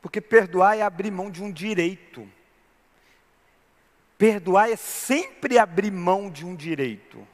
Porque 0.01 0.21
perdoar 0.21 0.79
é 0.79 0.83
abrir 0.83 1.11
mão 1.11 1.31
de 1.31 1.43
um 1.43 1.53
direito. 1.53 2.29
Perdoar 4.17 4.71
é 4.71 4.77
sempre 4.77 5.59
abrir 5.59 5.91
mão 5.91 6.31
de 6.31 6.45
um 6.45 6.55
direito. 6.55 7.27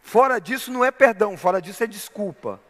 Fora 0.00 0.38
disso 0.38 0.70
não 0.70 0.84
é 0.84 0.90
perdão, 0.90 1.36
fora 1.36 1.60
disso 1.60 1.82
é 1.82 1.86
desculpa. 1.86 2.60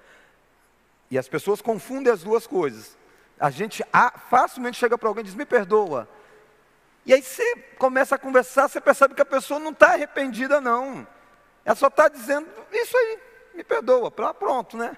E 1.10 1.18
as 1.18 1.28
pessoas 1.28 1.60
confundem 1.60 2.12
as 2.12 2.22
duas 2.22 2.46
coisas. 2.46 2.96
A 3.38 3.50
gente 3.50 3.84
facilmente 4.30 4.78
chega 4.78 4.96
para 4.96 5.08
alguém 5.08 5.22
e 5.22 5.24
diz: 5.24 5.34
Me 5.34 5.44
perdoa. 5.44 6.08
E 7.04 7.12
aí 7.12 7.20
você 7.20 7.56
começa 7.76 8.14
a 8.14 8.18
conversar, 8.18 8.68
você 8.68 8.80
percebe 8.80 9.14
que 9.14 9.22
a 9.22 9.26
pessoa 9.26 9.60
não 9.60 9.72
está 9.72 9.92
arrependida, 9.92 10.60
não. 10.60 11.06
Ela 11.64 11.74
só 11.74 11.88
está 11.88 12.08
dizendo: 12.08 12.48
Isso 12.72 12.96
aí, 12.96 13.18
me 13.54 13.64
perdoa. 13.64 14.10
Pronto, 14.10 14.76
né? 14.76 14.96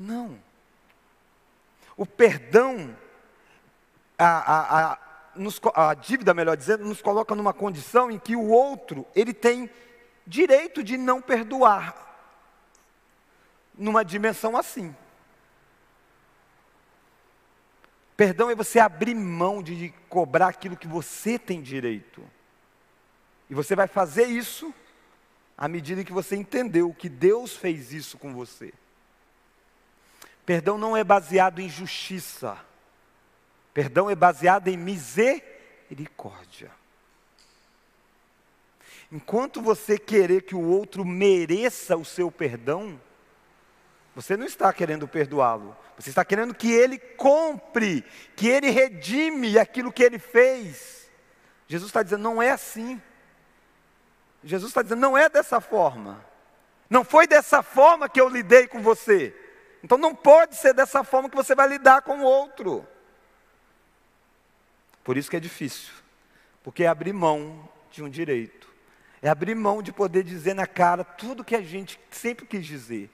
Não. 0.00 0.42
O 1.94 2.06
perdão, 2.06 2.96
a, 4.16 4.24
a, 4.24 4.92
a, 4.92 4.98
nos, 5.34 5.60
a 5.74 5.92
dívida, 5.92 6.32
melhor 6.32 6.56
dizendo, 6.56 6.86
nos 6.86 7.02
coloca 7.02 7.34
numa 7.34 7.52
condição 7.52 8.10
em 8.10 8.18
que 8.18 8.34
o 8.34 8.48
outro, 8.48 9.06
ele 9.14 9.34
tem 9.34 9.68
direito 10.26 10.82
de 10.82 10.96
não 10.96 11.20
perdoar. 11.20 11.94
Numa 13.76 14.02
dimensão 14.02 14.56
assim. 14.56 14.96
Perdão 18.16 18.50
é 18.50 18.54
você 18.54 18.78
abrir 18.78 19.14
mão 19.14 19.62
de 19.62 19.92
cobrar 20.08 20.48
aquilo 20.48 20.78
que 20.78 20.88
você 20.88 21.38
tem 21.38 21.60
direito. 21.60 22.22
E 23.50 23.54
você 23.54 23.76
vai 23.76 23.86
fazer 23.86 24.24
isso 24.24 24.72
à 25.58 25.68
medida 25.68 26.04
que 26.04 26.12
você 26.12 26.36
entendeu 26.36 26.94
que 26.94 27.10
Deus 27.10 27.54
fez 27.54 27.92
isso 27.92 28.16
com 28.16 28.32
você. 28.32 28.72
Perdão 30.50 30.76
não 30.76 30.96
é 30.96 31.04
baseado 31.04 31.60
em 31.60 31.68
justiça. 31.68 32.58
Perdão 33.72 34.10
é 34.10 34.16
baseado 34.16 34.66
em 34.66 34.76
misericórdia. 34.76 36.72
Enquanto 39.12 39.62
você 39.62 39.96
querer 39.96 40.42
que 40.42 40.56
o 40.56 40.68
outro 40.68 41.04
mereça 41.04 41.96
o 41.96 42.04
seu 42.04 42.32
perdão, 42.32 43.00
você 44.12 44.36
não 44.36 44.44
está 44.44 44.72
querendo 44.72 45.06
perdoá-lo. 45.06 45.76
Você 45.96 46.08
está 46.08 46.24
querendo 46.24 46.52
que 46.52 46.72
ele 46.72 46.98
compre, 46.98 48.04
que 48.34 48.48
ele 48.48 48.70
redime 48.70 49.56
aquilo 49.56 49.92
que 49.92 50.02
ele 50.02 50.18
fez. 50.18 51.08
Jesus 51.68 51.90
está 51.90 52.02
dizendo, 52.02 52.24
não 52.24 52.42
é 52.42 52.50
assim. 52.50 53.00
Jesus 54.42 54.70
está 54.70 54.82
dizendo, 54.82 54.98
não 55.00 55.16
é 55.16 55.28
dessa 55.28 55.60
forma. 55.60 56.26
Não 56.90 57.04
foi 57.04 57.28
dessa 57.28 57.62
forma 57.62 58.08
que 58.08 58.20
eu 58.20 58.28
lidei 58.28 58.66
com 58.66 58.82
você. 58.82 59.32
Então 59.82 59.96
não 59.96 60.14
pode 60.14 60.56
ser 60.56 60.74
dessa 60.74 61.02
forma 61.02 61.28
que 61.28 61.36
você 61.36 61.54
vai 61.54 61.68
lidar 61.68 62.02
com 62.02 62.20
o 62.20 62.24
outro. 62.24 62.86
Por 65.02 65.16
isso 65.16 65.30
que 65.30 65.36
é 65.36 65.40
difícil. 65.40 65.92
Porque 66.62 66.84
é 66.84 66.88
abrir 66.88 67.12
mão 67.12 67.68
de 67.90 68.02
um 68.02 68.08
direito. 68.08 68.68
É 69.22 69.28
abrir 69.28 69.54
mão 69.54 69.82
de 69.82 69.92
poder 69.92 70.22
dizer 70.22 70.54
na 70.54 70.66
cara 70.66 71.04
tudo 71.04 71.44
que 71.44 71.54
a 71.54 71.62
gente 71.62 71.98
sempre 72.10 72.46
quis 72.46 72.64
dizer. 72.64 73.10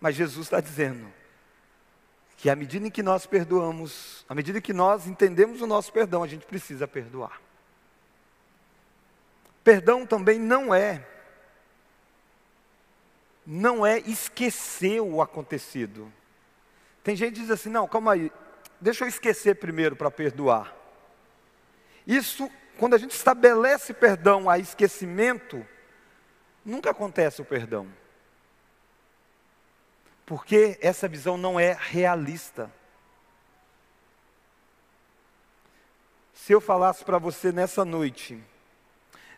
Mas 0.00 0.14
Jesus 0.14 0.46
está 0.46 0.60
dizendo 0.60 1.12
que 2.36 2.48
à 2.48 2.56
medida 2.56 2.86
em 2.86 2.90
que 2.90 3.02
nós 3.02 3.26
perdoamos, 3.26 4.24
à 4.26 4.34
medida 4.34 4.62
que 4.62 4.72
nós 4.72 5.06
entendemos 5.06 5.60
o 5.60 5.66
nosso 5.66 5.92
perdão, 5.92 6.22
a 6.22 6.26
gente 6.26 6.46
precisa 6.46 6.88
perdoar. 6.88 7.40
Perdão 9.62 10.06
também 10.06 10.38
não 10.38 10.74
é 10.74 11.06
não 13.52 13.84
é 13.84 13.98
esquecer 13.98 15.00
o 15.00 15.20
acontecido. 15.20 16.12
Tem 17.02 17.16
gente 17.16 17.34
que 17.34 17.40
diz 17.40 17.50
assim: 17.50 17.68
não, 17.68 17.88
calma 17.88 18.12
aí, 18.12 18.30
deixa 18.80 19.02
eu 19.02 19.08
esquecer 19.08 19.56
primeiro 19.56 19.96
para 19.96 20.08
perdoar. 20.08 20.72
Isso, 22.06 22.48
quando 22.78 22.94
a 22.94 22.98
gente 22.98 23.10
estabelece 23.10 23.92
perdão 23.92 24.48
a 24.48 24.56
esquecimento, 24.56 25.66
nunca 26.64 26.90
acontece 26.90 27.42
o 27.42 27.44
perdão. 27.44 27.92
Porque 30.24 30.78
essa 30.80 31.08
visão 31.08 31.36
não 31.36 31.58
é 31.58 31.76
realista. 31.76 32.70
Se 36.32 36.52
eu 36.52 36.60
falasse 36.60 37.04
para 37.04 37.18
você 37.18 37.50
nessa 37.50 37.84
noite, 37.84 38.40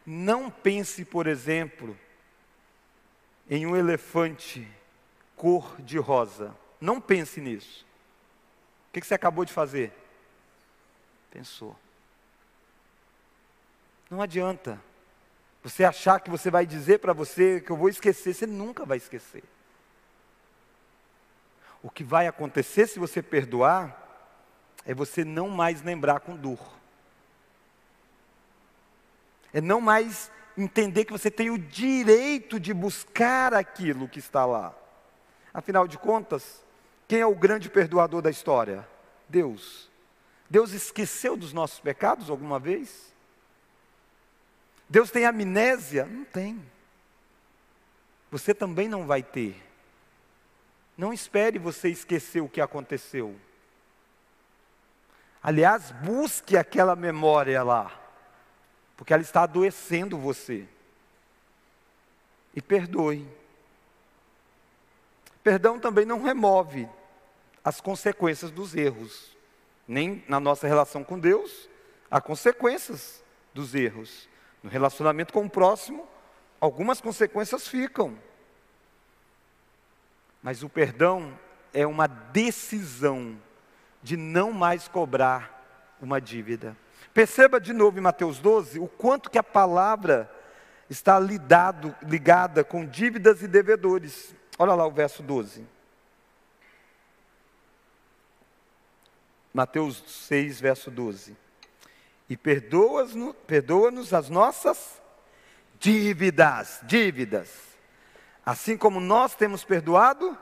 não 0.05 0.51
pense, 0.51 1.03
por 1.03 1.27
exemplo, 1.27 1.99
em 3.55 3.67
um 3.67 3.77
elefante 3.77 4.67
cor 5.37 5.77
de 5.83 5.99
rosa. 5.99 6.57
Não 6.81 6.99
pense 6.99 7.39
nisso. 7.39 7.85
O 8.89 8.93
que 8.95 9.07
você 9.07 9.13
acabou 9.13 9.45
de 9.45 9.53
fazer? 9.53 9.93
Pensou. 11.31 11.77
Não 14.11 14.23
adianta 14.23 14.81
você 15.63 15.85
achar 15.85 16.19
que 16.19 16.31
você 16.31 16.51
vai 16.51 16.65
dizer 16.65 17.01
para 17.01 17.13
você 17.13 17.61
que 17.61 17.71
eu 17.71 17.77
vou 17.77 17.91
esquecer, 17.91 18.33
você 18.33 18.47
nunca 18.47 18.87
vai 18.87 18.97
esquecer. 18.97 19.45
O 21.83 21.91
que 21.91 22.03
vai 22.03 22.27
acontecer 22.27 22.87
se 22.87 22.99
você 22.99 23.23
perdoar 23.23 23.99
é 24.87 24.95
você 24.95 25.27
não 25.27 25.51
mais 25.51 25.83
lembrar 25.83 26.21
com 26.21 26.35
dor. 26.35 26.59
É 29.53 29.61
não 29.61 29.79
mais 29.79 30.31
entender 30.57 31.05
que 31.05 31.13
você 31.13 31.31
tem 31.31 31.51
o 31.51 31.59
direito 31.59 32.61
de 32.61 32.75
buscar 32.75 33.55
aquilo 33.55 34.09
que 34.09 34.19
está 34.19 34.45
lá. 34.45 34.75
Afinal 35.53 35.87
de 35.87 35.99
contas, 35.99 36.65
quem 37.09 37.21
é 37.21 37.27
o 37.27 37.35
grande 37.35 37.71
perdoador 37.71 38.23
da 38.23 38.31
história? 38.31 38.87
Deus. 39.29 39.91
Deus 40.49 40.73
esqueceu 40.73 41.37
dos 41.37 41.53
nossos 41.53 41.81
pecados 41.81 42.29
alguma 42.29 42.59
vez? 42.59 43.13
Deus 44.89 45.11
tem 45.11 45.25
amnésia? 45.25 46.05
Não 46.05 46.25
tem. 46.25 46.63
Você 48.31 48.55
também 48.55 48.89
não 48.89 49.07
vai 49.07 49.23
ter. 49.23 49.63
Não 50.97 51.13
espere 51.13 51.59
você 51.59 51.89
esquecer 51.89 52.43
o 52.43 52.49
que 52.49 52.61
aconteceu. 52.61 53.35
Aliás, 55.43 55.91
busque 55.91 56.57
aquela 56.57 56.95
memória 56.95 57.63
lá 57.63 58.02
porque 58.97 59.13
ela 59.13 59.23
está 59.23 59.43
adoecendo 59.43 60.19
você. 60.19 60.67
E 62.55 62.61
perdoe. 62.61 63.27
Perdão 65.43 65.79
também 65.79 66.05
não 66.05 66.23
remove 66.23 66.89
as 67.65 67.81
consequências 67.81 68.51
dos 68.51 68.75
erros, 68.75 69.37
nem 69.87 70.25
na 70.29 70.41
nossa 70.41 70.67
relação 70.67 71.05
com 71.05 71.19
Deus, 71.19 71.69
há 72.11 72.21
consequências 72.21 73.23
dos 73.55 73.75
erros. 73.75 74.29
No 74.63 74.71
relacionamento 74.71 75.33
com 75.33 75.45
o 75.45 75.51
próximo, 75.51 76.07
algumas 76.61 77.01
consequências 77.01 77.67
ficam. 77.67 78.17
Mas 80.43 80.63
o 80.63 80.69
perdão 80.69 81.39
é 81.73 81.87
uma 81.87 82.07
decisão 82.07 83.39
de 84.03 84.17
não 84.17 84.53
mais 84.53 84.89
cobrar 84.89 85.97
uma 86.01 86.21
dívida. 86.21 86.77
Perceba 87.13 87.61
de 87.61 87.73
novo 87.73 87.99
em 87.99 88.03
Mateus 88.03 88.39
12 88.39 88.79
o 88.79 88.89
quanto 88.89 89.31
que 89.31 89.39
a 89.39 89.43
palavra 89.43 90.31
está 90.89 91.19
lidado, 91.19 91.95
ligada 92.03 92.63
com 92.63 92.87
dívidas 92.87 93.43
e 93.43 93.49
devedores. 93.49 94.35
Olha 94.59 94.75
lá 94.75 94.87
o 94.87 94.91
verso 94.91 95.23
12. 95.23 95.67
Mateus 99.53 100.03
6, 100.29 100.61
verso 100.61 100.91
12. 100.91 101.37
E 102.29 102.37
perdoa-nos 102.37 103.35
perdoa 103.47 103.91
as 104.13 104.29
nossas 104.31 105.01
dívidas, 105.79 106.81
dívidas, 106.85 107.51
assim 108.47 108.77
como 108.77 109.01
nós 109.01 109.35
temos 109.35 109.65
perdoado 109.65 110.39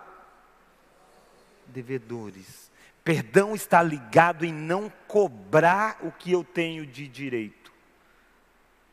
devedores. 1.66 2.69
Perdão 3.02 3.54
está 3.54 3.82
ligado 3.82 4.44
em 4.44 4.52
não 4.52 4.92
cobrar 5.08 5.98
o 6.02 6.12
que 6.12 6.32
eu 6.32 6.44
tenho 6.44 6.84
de 6.86 7.08
direito. 7.08 7.72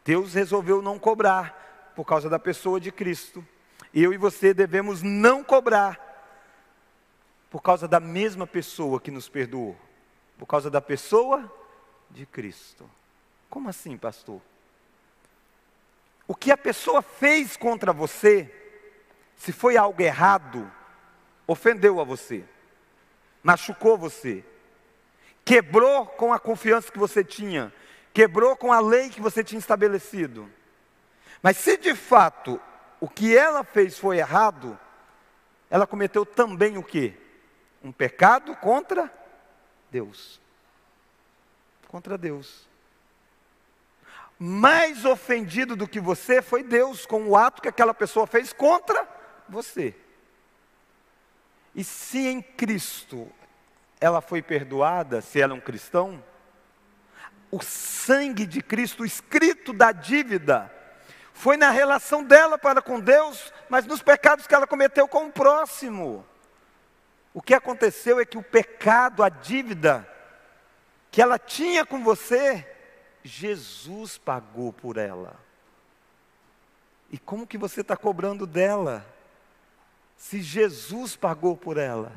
Deus 0.06 0.34
resolveu 0.34 0.82
não 0.82 0.98
cobrar 0.98 1.94
por 1.96 2.06
causa 2.06 2.30
da 2.30 2.40
pessoa 2.40 2.80
de 2.80 2.92
Cristo. 2.92 3.46
Eu 3.94 4.14
e 4.14 4.18
você 4.18 4.54
devemos 4.54 5.02
não 5.02 5.44
cobrar 5.44 6.00
por 7.50 7.62
causa 7.62 7.88
da 7.88 8.00
mesma 8.00 8.48
pessoa 8.48 9.00
que 9.00 9.12
nos 9.12 9.28
perdoou, 9.28 9.76
por 10.38 10.46
causa 10.46 10.70
da 10.70 10.82
pessoa 10.82 11.52
de 12.10 12.26
Cristo. 12.26 12.90
Como 13.50 13.70
assim, 13.70 13.98
pastor? 13.98 14.42
O 16.26 16.36
que 16.36 16.52
a 16.52 16.58
pessoa 16.58 17.02
fez 17.02 17.58
contra 17.58 17.92
você, 17.92 18.54
se 19.36 19.52
foi 19.52 19.76
algo 19.78 20.02
errado, 20.02 20.70
ofendeu 21.46 22.00
a 22.00 22.04
você 22.04 22.46
machucou 23.48 23.98
você, 23.98 24.44
quebrou 25.46 26.06
com 26.06 26.34
a 26.34 26.40
confiança 26.40 26.92
que 26.92 27.00
você 27.00 27.24
tinha, 27.24 27.74
quebrou 28.14 28.58
com 28.58 28.74
a 28.74 28.82
lei 28.82 29.10
que 29.10 29.22
você 29.22 29.42
tinha 29.42 29.58
estabelecido. 29.58 30.52
Mas 31.42 31.56
se 31.56 31.78
de 31.78 31.96
fato 31.96 32.60
o 33.00 33.08
que 33.08 33.38
ela 33.38 33.64
fez 33.64 33.98
foi 33.98 34.18
errado, 34.18 34.78
ela 35.70 35.88
cometeu 35.88 36.26
também 36.26 36.78
o 36.78 36.84
que? 36.84 37.14
Um 37.82 37.90
pecado 37.90 38.54
contra 38.58 39.10
Deus. 39.90 40.42
Contra 41.88 42.18
Deus. 42.18 42.68
Mais 44.38 45.06
ofendido 45.06 45.74
do 45.74 45.88
que 45.88 46.02
você 46.02 46.42
foi 46.42 46.64
Deus 46.64 47.06
com 47.06 47.26
o 47.30 47.38
ato 47.38 47.62
que 47.62 47.70
aquela 47.70 47.94
pessoa 47.94 48.28
fez 48.28 48.52
contra 48.52 49.08
você. 49.48 49.96
E 51.74 51.84
se 51.84 52.28
em 52.28 52.42
Cristo 52.42 53.32
ela 54.00 54.22
foi 54.22 54.42
perdoada, 54.42 55.22
se 55.22 55.42
ela 55.42 55.54
é 55.54 55.58
um 55.58 55.62
cristão, 55.62 56.24
o 57.52 57.62
sangue 57.62 58.46
de 58.46 58.62
Cristo, 58.62 59.06
escrito 59.06 59.74
da 59.74 59.92
dívida, 59.92 60.72
foi 61.34 61.56
na 61.56 61.70
relação 61.70 62.24
dela 62.24 62.58
para 62.58 62.82
com 62.82 63.00
Deus, 63.00 63.54
mas 63.70 63.86
nos 63.86 64.02
pecados 64.02 64.48
que 64.48 64.56
ela 64.56 64.68
cometeu 64.68 65.08
com 65.08 65.28
o 65.28 65.32
próximo. 65.32 66.26
O 67.34 67.42
que 67.42 67.54
aconteceu 67.54 68.20
é 68.20 68.26
que 68.26 68.38
o 68.38 68.44
pecado, 68.44 69.24
a 69.24 69.30
dívida 69.30 70.08
que 71.12 71.22
ela 71.22 71.40
tinha 71.40 71.86
com 71.86 72.04
você, 72.04 72.68
Jesus 73.24 74.18
pagou 74.18 74.74
por 74.74 74.98
ela. 74.98 75.40
E 77.10 77.18
como 77.18 77.48
que 77.48 77.58
você 77.58 77.82
está 77.82 77.96
cobrando 77.96 78.46
dela? 78.46 79.06
Se 80.16 80.42
Jesus 80.42 81.16
pagou 81.16 81.56
por 81.56 81.78
ela. 81.78 82.12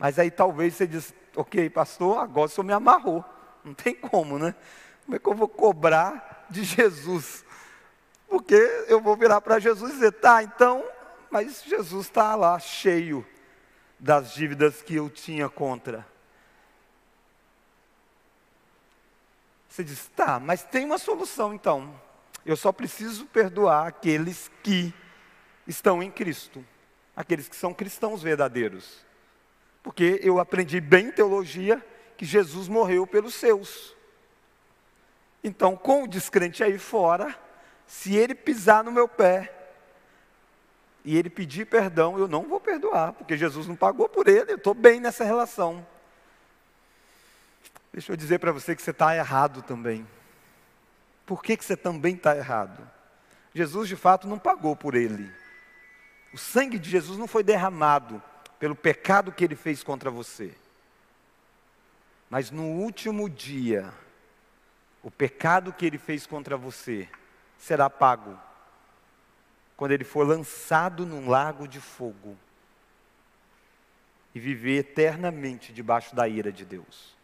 Mas 0.00 0.18
aí 0.18 0.32
talvez 0.32 0.74
você 0.74 0.86
diz, 0.86 1.14
ok, 1.36 1.70
pastor, 1.70 2.18
agora 2.18 2.46
o 2.46 2.48
senhor 2.48 2.66
me 2.66 2.72
amarrou. 2.72 3.24
Não 3.64 3.74
tem 3.74 3.94
como, 3.94 4.36
né? 4.36 4.52
Como 5.04 5.16
é 5.16 5.18
que 5.20 5.28
eu 5.28 5.34
vou 5.34 5.48
cobrar 5.48 6.46
de 6.50 6.64
Jesus? 6.64 7.44
Porque 8.26 8.54
eu 8.88 9.00
vou 9.00 9.16
virar 9.16 9.40
para 9.40 9.60
Jesus 9.60 9.92
e 9.92 9.94
dizer, 9.94 10.12
tá, 10.12 10.42
então 10.42 10.82
mas 11.30 11.62
Jesus 11.62 12.06
está 12.06 12.34
lá 12.34 12.58
cheio 12.58 13.24
das 13.98 14.34
dívidas 14.34 14.82
que 14.82 14.96
eu 14.96 15.08
tinha 15.08 15.48
contra. 15.48 16.04
Você 19.68 19.84
diz, 19.84 20.06
tá, 20.16 20.40
mas 20.40 20.64
tem 20.64 20.84
uma 20.84 20.98
solução 20.98 21.54
então. 21.54 21.94
Eu 22.44 22.56
só 22.56 22.72
preciso 22.72 23.26
perdoar 23.26 23.86
aqueles 23.86 24.50
que 24.62 24.92
estão 25.66 26.02
em 26.02 26.10
Cristo, 26.10 26.64
aqueles 27.14 27.48
que 27.48 27.54
são 27.54 27.72
cristãos 27.72 28.22
verdadeiros. 28.22 29.06
Porque 29.82 30.20
eu 30.22 30.38
aprendi 30.38 30.80
bem 30.80 31.06
em 31.06 31.12
teologia 31.12 31.84
que 32.16 32.24
Jesus 32.24 32.68
morreu 32.68 33.06
pelos 33.06 33.34
seus. 33.34 33.96
Então, 35.42 35.74
com 35.74 36.04
o 36.04 36.08
descrente 36.08 36.62
aí 36.62 36.78
fora, 36.78 37.34
se 37.86 38.14
ele 38.14 38.34
pisar 38.34 38.84
no 38.84 38.92
meu 38.92 39.08
pé 39.08 39.52
e 41.02 41.16
ele 41.16 41.30
pedir 41.30 41.66
perdão, 41.66 42.18
eu 42.18 42.28
não 42.28 42.42
vou 42.42 42.60
perdoar, 42.60 43.14
porque 43.14 43.36
Jesus 43.36 43.66
não 43.66 43.74
pagou 43.74 44.08
por 44.08 44.28
ele, 44.28 44.52
eu 44.52 44.56
estou 44.56 44.74
bem 44.74 45.00
nessa 45.00 45.24
relação. 45.24 45.86
Deixa 47.92 48.12
eu 48.12 48.16
dizer 48.16 48.38
para 48.38 48.52
você 48.52 48.76
que 48.76 48.82
você 48.82 48.90
está 48.90 49.16
errado 49.16 49.62
também. 49.62 50.06
Por 51.24 51.42
que, 51.42 51.56
que 51.56 51.64
você 51.64 51.76
também 51.76 52.14
está 52.14 52.36
errado? 52.36 52.86
Jesus 53.54 53.88
de 53.88 53.96
fato 53.96 54.28
não 54.28 54.38
pagou 54.38 54.76
por 54.76 54.94
ele. 54.94 55.32
O 56.32 56.38
sangue 56.38 56.78
de 56.78 56.90
Jesus 56.90 57.18
não 57.18 57.26
foi 57.26 57.42
derramado 57.42 58.22
pelo 58.60 58.76
pecado 58.76 59.32
que 59.32 59.42
ele 59.42 59.56
fez 59.56 59.82
contra 59.82 60.10
você. 60.10 60.54
Mas 62.28 62.50
no 62.50 62.62
último 62.62 63.28
dia, 63.28 63.92
o 65.02 65.10
pecado 65.10 65.72
que 65.72 65.86
ele 65.86 65.96
fez 65.96 66.26
contra 66.26 66.58
você 66.58 67.08
será 67.58 67.88
pago 67.88 68.38
quando 69.76 69.92
ele 69.92 70.04
for 70.04 70.26
lançado 70.26 71.06
num 71.06 71.26
lago 71.30 71.66
de 71.66 71.80
fogo 71.80 72.36
e 74.34 74.38
viver 74.38 74.80
eternamente 74.80 75.72
debaixo 75.72 76.14
da 76.14 76.28
ira 76.28 76.52
de 76.52 76.66
Deus. 76.66 77.16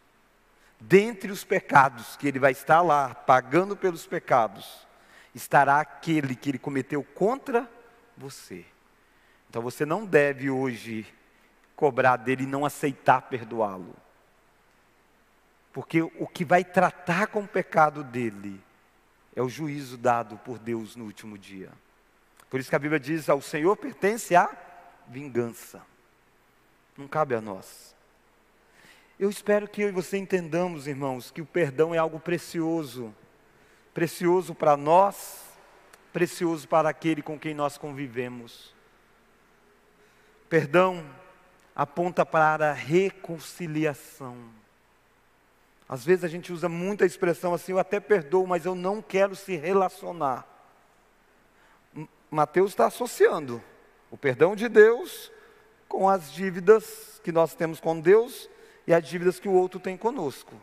Dentre 0.81 1.31
os 1.31 1.45
pecados 1.45 2.17
que 2.17 2.27
ele 2.27 2.39
vai 2.39 2.53
estar 2.53 2.81
lá, 2.81 3.15
pagando 3.15 3.77
pelos 3.77 4.07
pecados, 4.07 4.87
estará 5.35 5.81
aquele 5.81 6.35
que 6.35 6.49
ele 6.49 6.59
cometeu 6.59 7.05
contra 7.05 7.71
você. 8.17 8.65
Então 9.51 9.61
você 9.61 9.85
não 9.85 10.07
deve 10.07 10.49
hoje 10.49 11.07
cobrar 11.77 12.17
dele 12.17 12.45
e 12.45 12.47
não 12.47 12.65
aceitar 12.65 13.23
perdoá-lo. 13.23 13.95
Porque 15.73 16.03
o 16.03 16.27
que 16.27 16.45
vai 16.45 16.65
tratar 16.65 17.27
com 17.27 17.41
o 17.41 17.49
pecado 17.49 18.03
dele 18.03 18.59
é 19.37 19.43
o 19.43 19.49
juízo 19.49 19.99
dado 19.99 20.39
por 20.39 20.59
Deus 20.59 20.97
no 20.97 21.05
último 21.05 21.37
dia. 21.37 21.71
Por 22.49 22.59
isso 22.59 22.71
que 22.71 22.77
a 22.77 22.79
Bíblia 22.79 22.99
diz: 22.99 23.29
ao 23.29 23.43
Senhor 23.43 23.77
pertence 23.77 24.35
a 24.35 24.51
vingança. 25.07 25.83
Não 26.97 27.07
cabe 27.07 27.35
a 27.35 27.41
nós. 27.43 27.95
Eu 29.19 29.29
espero 29.29 29.69
que 29.69 29.83
eu 29.83 29.89
e 29.89 29.93
você 29.93 30.17
entendamos, 30.17 30.87
irmãos, 30.87 31.31
que 31.31 31.43
o 31.43 31.47
perdão 31.47 31.95
é 31.95 31.99
algo 31.99 32.19
precioso. 32.19 33.15
Precioso 33.93 34.55
para 34.55 34.77
nós, 34.77 35.45
precioso 36.13 36.67
para 36.67 36.89
aquele 36.89 37.21
com 37.23 37.39
quem 37.39 37.55
nós 37.55 37.77
convivemos. 37.77 38.75
Perdão 40.49 41.05
aponta 41.77 42.25
para 42.25 42.71
a 42.71 42.73
reconciliação. 42.73 44.35
Às 45.87 46.05
vezes 46.05 46.25
a 46.25 46.29
gente 46.29 46.51
usa 46.51 46.69
muita 46.69 47.05
expressão 47.05 47.53
assim, 47.53 47.73
eu 47.73 47.79
até 47.79 48.01
perdoo, 48.01 48.47
mas 48.47 48.65
eu 48.65 48.75
não 48.75 49.03
quero 49.03 49.37
se 49.37 49.55
relacionar. 49.57 50.47
Mateus 52.31 52.71
está 52.71 52.87
associando 52.87 53.63
o 54.11 54.17
perdão 54.17 54.57
de 54.57 54.69
Deus 54.69 55.31
com 55.87 56.09
as 56.09 56.33
dívidas 56.33 57.21
que 57.23 57.31
nós 57.31 57.55
temos 57.55 57.79
com 57.79 58.01
Deus 58.01 58.49
e 58.87 58.95
as 58.95 59.07
dívidas 59.07 59.39
que 59.39 59.49
o 59.49 59.53
outro 59.53 59.79
tem 59.79 59.97
conosco. 59.97 60.55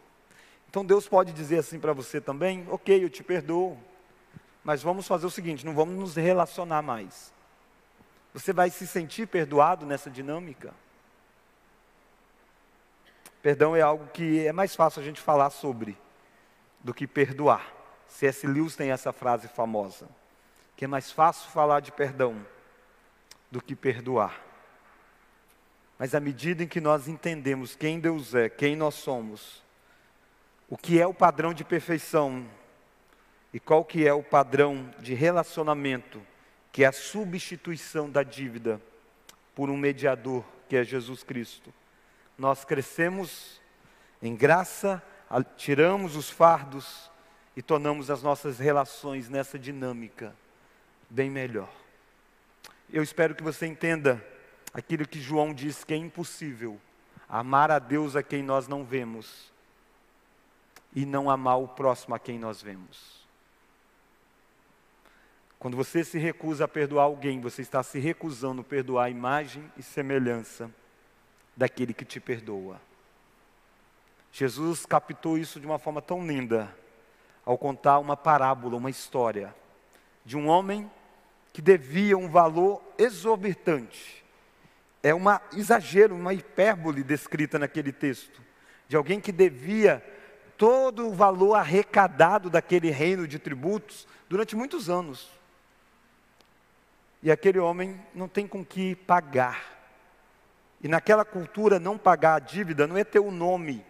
Então 0.70 0.84
Deus 0.84 1.08
pode 1.08 1.32
dizer 1.32 1.60
assim 1.60 1.80
para 1.80 1.94
você 1.94 2.20
também: 2.20 2.66
ok, 2.70 3.04
eu 3.04 3.10
te 3.10 3.24
perdoo, 3.24 3.78
mas 4.64 4.82
vamos 4.82 5.08
fazer 5.08 5.26
o 5.26 5.32
seguinte, 5.32 5.66
não 5.66 5.74
vamos 5.74 5.96
nos 5.96 6.16
relacionar 6.16 6.82
mais. 6.82 7.32
Você 8.34 8.52
vai 8.52 8.70
se 8.72 8.88
sentir 8.88 9.28
perdoado 9.28 9.86
nessa 9.86 10.10
dinâmica? 10.10 10.74
Perdão 13.44 13.76
é 13.76 13.82
algo 13.82 14.08
que 14.08 14.48
é 14.48 14.54
mais 14.54 14.74
fácil 14.74 15.02
a 15.02 15.04
gente 15.04 15.20
falar 15.20 15.50
sobre 15.50 15.98
do 16.82 16.94
que 16.94 17.06
perdoar. 17.06 17.74
C.S. 18.08 18.48
Lewis 18.48 18.78
tem 18.78 18.90
essa 18.90 19.12
frase 19.12 19.50
famosa, 19.50 20.08
que 20.78 20.86
é 20.86 20.88
mais 20.88 21.12
fácil 21.12 21.52
falar 21.52 21.82
de 21.82 21.92
perdão 21.92 22.38
do 23.52 23.62
que 23.62 23.76
perdoar. 23.76 24.42
Mas 26.00 26.16
à 26.16 26.22
medida 26.22 26.64
em 26.64 26.68
que 26.68 26.80
nós 26.80 27.10
entendemos 27.10 27.76
quem 27.76 28.00
Deus 28.00 28.34
é, 28.34 28.48
quem 28.48 28.78
nós 28.78 28.96
somos, 28.96 29.62
o 30.70 30.78
que 30.78 30.98
é 30.98 31.06
o 31.06 31.14
padrão 31.14 31.54
de 31.54 31.66
perfeição 31.66 32.48
e 33.54 33.60
qual 33.60 33.84
que 33.84 34.08
é 34.08 34.14
o 34.14 34.24
padrão 34.24 34.90
de 35.00 35.14
relacionamento, 35.14 36.22
que 36.72 36.86
é 36.86 36.88
a 36.88 36.94
substituição 36.94 38.10
da 38.10 38.24
dívida 38.24 38.82
por 39.54 39.70
um 39.70 39.76
mediador, 39.76 40.46
que 40.70 40.78
é 40.78 40.84
Jesus 40.86 41.24
Cristo 41.24 41.74
nós 42.38 42.66
crescemos 42.66 43.62
em 44.22 44.36
graça, 44.36 45.02
tiramos 45.56 46.16
os 46.16 46.30
fardos 46.30 47.12
e 47.56 47.62
tornamos 47.62 48.10
as 48.10 48.24
nossas 48.24 48.60
relações 48.60 49.30
nessa 49.30 49.60
dinâmica 49.60 50.36
bem 51.10 51.30
melhor. 51.30 51.70
Eu 52.92 53.04
espero 53.04 53.36
que 53.36 53.44
você 53.44 53.66
entenda 53.66 54.24
aquilo 54.74 55.08
que 55.08 55.22
João 55.22 55.54
diz 55.54 55.84
que 55.84 55.94
é 55.94 55.98
impossível: 55.98 56.80
amar 57.30 57.70
a 57.70 57.80
Deus 57.80 58.16
a 58.16 58.24
quem 58.24 58.42
nós 58.42 58.68
não 58.68 58.84
vemos 58.84 59.52
e 60.96 61.06
não 61.06 61.30
amar 61.30 61.60
o 61.60 61.68
próximo 61.68 62.16
a 62.16 62.20
quem 62.20 62.40
nós 62.40 62.62
vemos. 62.62 63.24
Quando 65.60 65.78
você 65.78 66.04
se 66.04 66.18
recusa 66.18 66.66
a 66.66 66.68
perdoar 66.68 67.04
alguém, 67.04 67.40
você 67.40 67.62
está 67.62 67.82
se 67.84 67.98
recusando 67.98 68.62
a 68.62 68.66
perdoar 68.66 69.06
a 69.06 69.10
imagem 69.10 69.72
e 69.78 69.84
semelhança 69.84 70.70
daquele 71.56 71.94
que 71.94 72.06
te 72.06 72.20
perdoa. 72.20 72.80
Jesus 74.32 74.86
captou 74.86 75.38
isso 75.38 75.60
de 75.60 75.66
uma 75.66 75.78
forma 75.78 76.02
tão 76.02 76.26
linda 76.26 76.76
ao 77.46 77.58
contar 77.58 78.00
uma 78.00 78.18
parábola, 78.18 78.78
uma 78.78 78.90
história 78.90 79.54
de 80.26 80.38
um 80.38 80.48
homem 80.48 80.90
que 81.52 81.62
devia 81.62 82.18
um 82.18 82.30
valor 82.30 82.82
exorbitante. 82.98 84.24
É 85.04 85.14
um 85.14 85.22
exagero, 85.54 86.16
uma 86.16 86.34
hipérbole 86.34 87.04
descrita 87.04 87.60
naquele 87.60 87.92
texto, 87.92 88.42
de 88.88 88.96
alguém 88.96 89.20
que 89.20 89.32
devia 89.32 90.04
todo 90.58 91.08
o 91.08 91.14
valor 91.14 91.56
arrecadado 91.56 92.50
daquele 92.50 92.90
reino 92.90 93.28
de 93.28 93.38
tributos 93.38 94.08
durante 94.30 94.56
muitos 94.56 94.90
anos. 94.90 95.30
E 97.22 97.32
aquele 97.32 97.60
homem 97.60 98.00
não 98.16 98.28
tem 98.28 98.48
com 98.48 98.66
que 98.66 98.96
pagar. 98.96 99.73
E 100.84 100.88
naquela 100.90 101.24
cultura, 101.24 101.80
não 101.80 101.98
pagar 101.98 102.36
a 102.36 102.40
dívida 102.40 102.86
não 102.86 102.98
é 102.98 103.06
ter 103.06 103.20
o 103.20 103.32
nome 103.32 103.86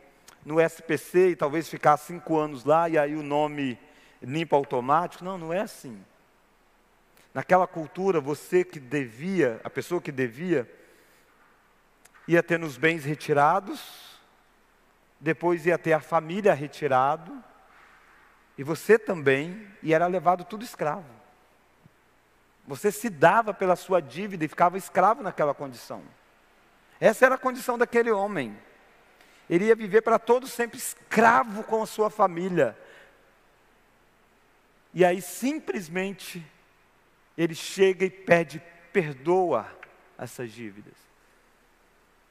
no 0.45 0.61
SPC 0.61 1.29
e 1.29 1.35
talvez 1.35 1.67
ficar 1.67 1.97
cinco 1.97 2.37
anos 2.37 2.63
lá 2.63 2.87
e 2.87 2.99
aí 2.99 3.15
o 3.15 3.23
nome 3.23 3.79
limpa 4.21 4.55
automático. 4.55 5.25
Não, 5.25 5.35
não 5.35 5.51
é 5.51 5.61
assim. 5.61 5.99
Naquela 7.33 7.65
cultura, 7.65 8.21
você 8.21 8.63
que 8.63 8.79
devia, 8.79 9.59
a 9.63 9.69
pessoa 9.71 9.99
que 9.99 10.11
devia, 10.11 10.71
ia 12.27 12.43
ter 12.43 12.59
nos 12.59 12.77
bens 12.77 13.03
retirados, 13.03 14.19
depois 15.19 15.65
ia 15.65 15.79
ter 15.79 15.93
a 15.93 15.99
família 15.99 16.53
retirado, 16.53 17.43
e 18.55 18.63
você 18.63 18.99
também, 18.99 19.67
e 19.81 19.95
era 19.95 20.05
levado 20.05 20.43
tudo 20.43 20.63
escravo. 20.63 21.09
Você 22.67 22.91
se 22.91 23.09
dava 23.09 23.51
pela 23.51 23.75
sua 23.75 23.99
dívida 23.99 24.45
e 24.45 24.47
ficava 24.47 24.77
escravo 24.77 25.23
naquela 25.23 25.55
condição. 25.55 26.03
Essa 27.03 27.25
era 27.25 27.35
a 27.35 27.37
condição 27.37 27.77
daquele 27.77 28.09
homem. 28.11 28.57
Ele 29.49 29.65
ia 29.65 29.75
viver 29.75 30.01
para 30.01 30.17
todos 30.17 30.53
sempre 30.53 30.77
escravo 30.77 31.61
com 31.65 31.83
a 31.83 31.85
sua 31.85 32.09
família. 32.09 32.77
E 34.93 35.03
aí 35.03 35.21
simplesmente 35.21 36.41
ele 37.37 37.53
chega 37.53 38.05
e 38.05 38.09
pede 38.09 38.63
perdoa 38.93 39.67
essas 40.17 40.49
dívidas. 40.49 40.93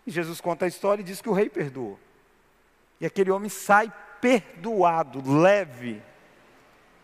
E 0.06 0.10
Jesus 0.10 0.40
conta 0.40 0.64
a 0.64 0.68
história 0.68 1.02
e 1.02 1.04
diz 1.04 1.20
que 1.20 1.28
o 1.28 1.34
rei 1.34 1.50
perdoou. 1.50 2.00
E 2.98 3.04
aquele 3.04 3.30
homem 3.30 3.50
sai 3.50 3.92
perdoado, 4.22 5.38
leve. 5.38 6.02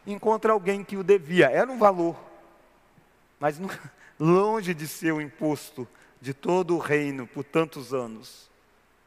Encontra 0.06 0.54
alguém 0.54 0.82
que 0.82 0.96
o 0.96 1.04
devia. 1.04 1.50
Era 1.50 1.70
um 1.70 1.76
valor, 1.76 2.18
mas 3.38 3.60
longe 4.18 4.72
de 4.72 4.88
ser 4.88 5.12
o 5.12 5.20
imposto 5.20 5.86
de 6.20 6.34
todo 6.34 6.74
o 6.74 6.78
reino 6.78 7.26
por 7.26 7.44
tantos 7.44 7.94
anos. 7.94 8.50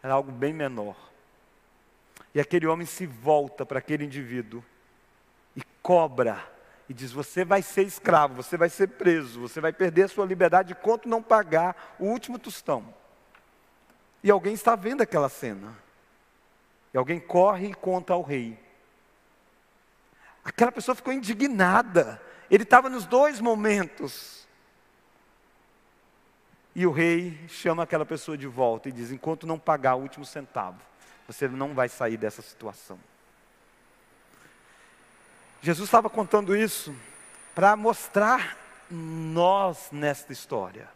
Era 0.01 0.14
algo 0.14 0.32
bem 0.32 0.53
menor. 0.53 0.95
E 2.34 2.39
aquele 2.39 2.68
homem 2.68 2.86
se 2.86 3.05
volta 3.05 3.66
para 3.66 3.80
aquele 3.80 4.05
indivíduo 4.05 4.64
e 5.55 5.62
cobra 5.82 6.49
e 6.88 6.93
diz: 6.93 7.12
Você 7.12 7.43
vai 7.43 7.62
ser 7.62 7.84
escravo, 7.84 8.36
você 8.36 8.57
vai 8.57 8.70
ser 8.70 8.88
preso, 8.88 9.41
você 9.41 9.59
vai 9.59 9.74
perder 9.74 10.03
a 10.03 10.07
sua 10.07 10.26
liberdade 10.26 10.74
enquanto 10.74 11.09
não 11.09 11.22
pagar 11.22 11.95
o 11.99 12.05
último 12.05 12.39
tostão. 12.39 12.93
E 14.24 14.30
alguém 14.30 14.53
está 14.53 14.76
vendo 14.76 15.01
aquela 15.01 15.30
cena. 15.30 15.78
E 16.93 16.97
alguém 16.97 17.20
corre 17.20 17.68
e 17.68 17.74
conta 17.74 18.14
ao 18.14 18.22
rei. 18.22 18.59
Aquela 20.43 20.72
pessoa 20.72 20.95
ficou 20.95 21.14
indignada. 21.14 22.22
Ele 22.49 22.64
estava 22.64 22.89
nos 22.89 23.05
dois 23.05 23.39
momentos. 23.39 24.47
E 26.74 26.86
o 26.86 26.91
rei 26.91 27.38
chama 27.47 27.84
aquela 27.84 28.05
pessoa 28.05 28.38
de 28.38 28.47
volta 28.47 28.89
e 28.89 28.91
diz: 28.91 29.11
enquanto 29.11 29.45
não 29.45 29.59
pagar 29.59 29.95
o 29.95 30.01
último 30.01 30.26
centavo, 30.26 30.80
você 31.28 31.47
não 31.47 31.74
vai 31.74 31.89
sair 31.89 32.17
dessa 32.17 32.41
situação. 32.41 32.99
Jesus 35.61 35.88
estava 35.88 36.09
contando 36.09 36.55
isso 36.55 36.95
para 37.53 37.76
mostrar 37.76 38.57
nós 38.89 39.89
nesta 39.91 40.34
história. 40.34 40.89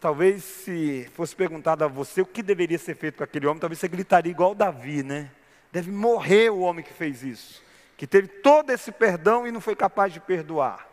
Talvez 0.00 0.42
se 0.42 1.08
fosse 1.14 1.36
perguntado 1.36 1.84
a 1.84 1.86
você 1.86 2.20
o 2.20 2.26
que 2.26 2.42
deveria 2.42 2.78
ser 2.78 2.96
feito 2.96 3.18
com 3.18 3.24
aquele 3.24 3.46
homem, 3.46 3.60
talvez 3.60 3.78
você 3.78 3.86
gritaria 3.86 4.32
igual 4.32 4.52
Davi, 4.52 5.04
né? 5.04 5.30
Deve 5.70 5.92
morrer 5.92 6.50
o 6.50 6.58
homem 6.58 6.84
que 6.84 6.92
fez 6.92 7.22
isso, 7.22 7.62
que 7.96 8.04
teve 8.04 8.26
todo 8.26 8.70
esse 8.70 8.90
perdão 8.90 9.46
e 9.46 9.52
não 9.52 9.60
foi 9.60 9.76
capaz 9.76 10.12
de 10.12 10.18
perdoar. 10.18 10.88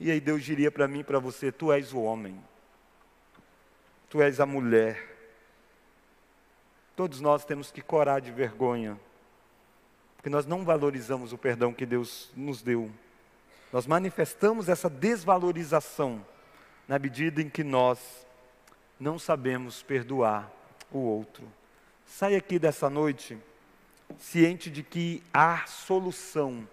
E 0.00 0.10
aí 0.10 0.18
Deus 0.18 0.42
diria 0.42 0.70
para 0.70 0.88
mim 0.88 1.00
e 1.00 1.04
para 1.04 1.18
você: 1.18 1.52
Tu 1.52 1.70
és 1.70 1.92
o 1.92 2.00
homem, 2.00 2.42
tu 4.08 4.22
és 4.22 4.40
a 4.40 4.46
mulher. 4.46 5.08
Todos 6.96 7.20
nós 7.20 7.44
temos 7.44 7.70
que 7.70 7.82
corar 7.82 8.20
de 8.20 8.32
vergonha, 8.32 8.98
porque 10.16 10.30
nós 10.30 10.46
não 10.46 10.64
valorizamos 10.64 11.32
o 11.32 11.38
perdão 11.38 11.72
que 11.72 11.84
Deus 11.84 12.30
nos 12.34 12.62
deu. 12.62 12.90
Nós 13.72 13.86
manifestamos 13.86 14.68
essa 14.68 14.88
desvalorização 14.90 16.24
na 16.88 16.98
medida 16.98 17.40
em 17.40 17.48
que 17.48 17.62
nós 17.62 18.26
não 18.98 19.18
sabemos 19.18 19.82
perdoar 19.82 20.50
o 20.90 20.98
outro. 20.98 21.46
Sai 22.04 22.34
aqui 22.34 22.58
dessa 22.58 22.90
noite 22.90 23.38
ciente 24.18 24.70
de 24.70 24.82
que 24.82 25.22
há 25.32 25.64
solução 25.66 26.68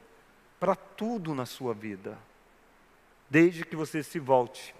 para 0.60 0.76
tudo 0.76 1.36
na 1.36 1.46
sua 1.46 1.74
vida, 1.74 2.18
desde 3.30 3.66
que 3.66 3.76
você 3.76 4.04
se 4.04 4.20
volte 4.20 4.74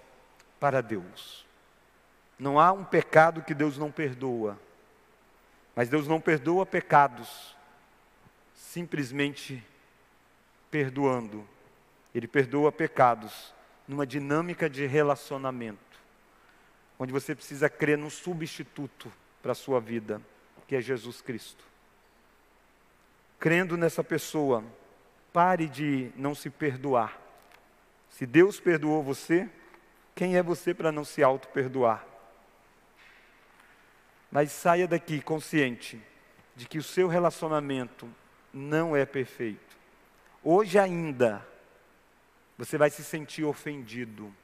para 0.58 0.80
Deus. 0.80 1.46
Não 2.38 2.58
há 2.58 2.72
um 2.72 2.84
pecado 2.84 3.42
que 3.42 3.54
Deus 3.54 3.76
não 3.76 3.90
perdoa, 3.90 4.58
mas 5.74 5.88
Deus 5.88 6.06
não 6.06 6.20
perdoa 6.20 6.64
pecados 6.64 7.56
simplesmente 8.54 9.64
perdoando, 10.70 11.48
Ele 12.14 12.28
perdoa 12.28 12.70
pecados 12.70 13.54
numa 13.86 14.06
dinâmica 14.06 14.68
de 14.68 14.86
relacionamento, 14.86 15.98
onde 16.98 17.12
você 17.12 17.34
precisa 17.34 17.70
crer 17.70 17.96
num 17.96 18.10
substituto 18.10 19.10
para 19.42 19.52
a 19.52 19.54
sua 19.54 19.80
vida, 19.80 20.20
que 20.66 20.76
é 20.76 20.80
Jesus 20.80 21.22
Cristo. 21.22 21.64
Crendo 23.38 23.76
nessa 23.76 24.04
pessoa, 24.04 24.62
pare 25.32 25.66
de 25.66 26.10
não 26.16 26.34
se 26.34 26.50
perdoar. 26.50 27.18
Se 28.18 28.26
Deus 28.26 28.58
perdoou 28.58 29.00
você, 29.00 29.48
quem 30.12 30.36
é 30.36 30.42
você 30.42 30.74
para 30.74 30.90
não 30.90 31.04
se 31.04 31.22
auto-perdoar? 31.22 32.04
Mas 34.28 34.50
saia 34.50 34.88
daqui 34.88 35.20
consciente 35.20 36.02
de 36.56 36.66
que 36.66 36.78
o 36.78 36.82
seu 36.82 37.06
relacionamento 37.06 38.12
não 38.52 38.96
é 38.96 39.06
perfeito. 39.06 39.78
Hoje 40.42 40.80
ainda, 40.80 41.46
você 42.58 42.76
vai 42.76 42.90
se 42.90 43.04
sentir 43.04 43.44
ofendido. 43.44 44.34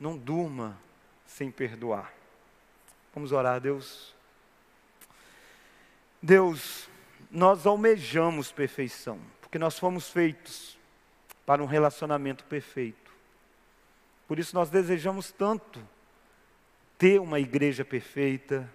Não 0.00 0.18
durma 0.18 0.76
sem 1.24 1.52
perdoar. 1.52 2.12
Vamos 3.14 3.30
orar, 3.30 3.60
Deus. 3.60 4.12
Deus, 6.20 6.88
nós 7.30 7.64
almejamos 7.64 8.50
perfeição, 8.50 9.20
porque 9.40 9.56
nós 9.56 9.78
fomos 9.78 10.10
feitos 10.10 10.75
para 11.46 11.62
um 11.62 11.66
relacionamento 11.66 12.44
perfeito. 12.44 13.10
Por 14.28 14.38
isso 14.38 14.54
nós 14.54 14.68
desejamos 14.68 15.32
tanto 15.32 15.80
ter 16.98 17.20
uma 17.20 17.40
igreja 17.40 17.84
perfeita, 17.84 18.68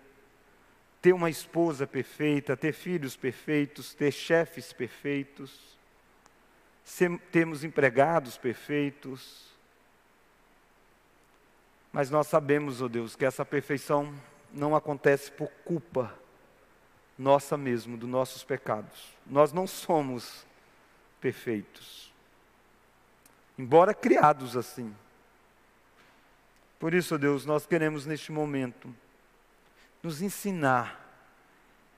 ter 1.01 1.13
uma 1.13 1.29
esposa 1.29 1.85
perfeita, 1.85 2.57
ter 2.57 2.71
filhos 2.71 3.15
perfeitos, 3.15 3.93
ter 3.93 4.11
chefes 4.11 4.73
perfeitos 4.73 5.71
temos 7.31 7.63
empregados 7.63 8.37
perfeitos, 8.37 9.49
mas 11.91 12.09
nós 12.09 12.27
sabemos, 12.27 12.81
ó 12.81 12.85
oh 12.85 12.89
Deus, 12.89 13.15
que 13.15 13.25
essa 13.25 13.45
perfeição 13.45 14.13
não 14.51 14.75
acontece 14.75 15.31
por 15.31 15.49
culpa 15.63 16.13
nossa 17.17 17.57
mesmo, 17.57 17.97
dos 17.97 18.09
nossos 18.09 18.43
pecados. 18.43 19.13
Nós 19.25 19.53
não 19.53 19.67
somos 19.67 20.45
perfeitos, 21.19 22.10
embora 23.57 23.93
criados 23.93 24.57
assim. 24.57 24.93
Por 26.79 26.93
isso, 26.93 27.17
Deus, 27.17 27.45
nós 27.45 27.65
queremos 27.65 28.05
neste 28.05 28.31
momento 28.31 28.93
nos 30.01 30.21
ensinar 30.21 30.99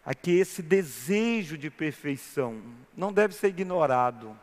a 0.06 0.14
que 0.14 0.32
esse 0.32 0.62
desejo 0.62 1.58
de 1.58 1.70
perfeição 1.70 2.62
não 2.96 3.14
deve 3.14 3.34
ser 3.34 3.48
ignorado 3.48 4.38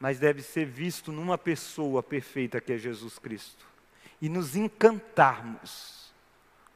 mas 0.00 0.18
deve 0.18 0.42
ser 0.42 0.64
visto 0.64 1.12
numa 1.12 1.36
pessoa 1.36 2.02
perfeita 2.02 2.58
que 2.58 2.72
é 2.72 2.78
Jesus 2.78 3.18
Cristo. 3.18 3.66
E 4.18 4.30
nos 4.30 4.56
encantarmos, 4.56 6.10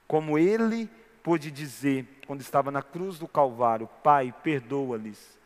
como 0.07 0.39
ele 0.39 0.91
pôde 1.23 1.51
dizer 1.51 2.07
quando 2.27 2.43
estava 2.43 2.71
na 2.71 2.83
cruz 2.83 3.19
do 3.19 3.27
Calvário: 3.27 3.89
Pai, 4.03 4.33
perdoa-lhes, 4.43 5.39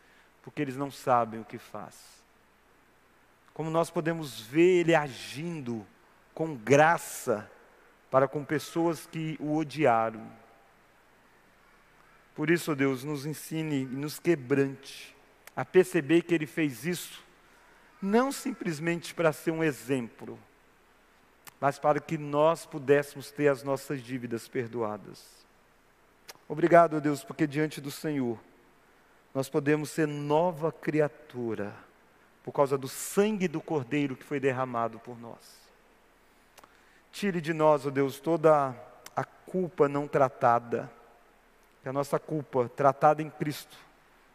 porque 0.43 0.61
eles 0.61 0.75
não 0.75 0.91
sabem 0.91 1.39
o 1.39 1.45
que 1.45 1.57
faz. 1.57 2.18
Como 3.59 3.69
nós 3.69 3.89
podemos 3.89 4.39
ver 4.39 4.79
ele 4.79 4.95
agindo 4.95 5.85
com 6.33 6.55
graça 6.55 7.51
para 8.09 8.25
com 8.25 8.41
pessoas 8.41 9.05
que 9.05 9.35
o 9.37 9.57
odiaram. 9.57 10.25
Por 12.33 12.49
isso, 12.49 12.73
Deus, 12.73 13.03
nos 13.03 13.25
ensine 13.25 13.81
e 13.81 13.85
nos 13.85 14.17
quebrante 14.17 15.13
a 15.57 15.65
perceber 15.65 16.21
que 16.21 16.33
ele 16.33 16.45
fez 16.45 16.85
isso 16.85 17.21
não 18.01 18.31
simplesmente 18.31 19.13
para 19.13 19.33
ser 19.33 19.51
um 19.51 19.61
exemplo, 19.61 20.39
mas 21.59 21.77
para 21.77 21.99
que 21.99 22.17
nós 22.17 22.65
pudéssemos 22.65 23.29
ter 23.29 23.49
as 23.49 23.61
nossas 23.61 24.01
dívidas 24.01 24.47
perdoadas. 24.47 25.45
Obrigado, 26.47 27.01
Deus, 27.01 27.25
porque 27.25 27.45
diante 27.45 27.81
do 27.81 27.91
Senhor 27.91 28.39
nós 29.33 29.49
podemos 29.49 29.89
ser 29.89 30.07
nova 30.07 30.71
criatura 30.71 31.88
por 32.43 32.51
causa 32.51 32.77
do 32.77 32.87
sangue 32.87 33.47
do 33.47 33.61
Cordeiro 33.61 34.15
que 34.15 34.23
foi 34.23 34.39
derramado 34.39 34.99
por 34.99 35.19
nós. 35.19 35.59
Tire 37.11 37.41
de 37.41 37.53
nós, 37.53 37.85
ó 37.85 37.89
Deus, 37.89 38.19
toda 38.19 38.75
a 39.15 39.23
culpa 39.23 39.89
não 39.89 40.07
tratada, 40.07 40.91
que 41.81 41.89
a 41.89 41.93
nossa 41.93 42.19
culpa 42.19 42.69
tratada 42.69 43.21
em 43.21 43.29
Cristo 43.29 43.77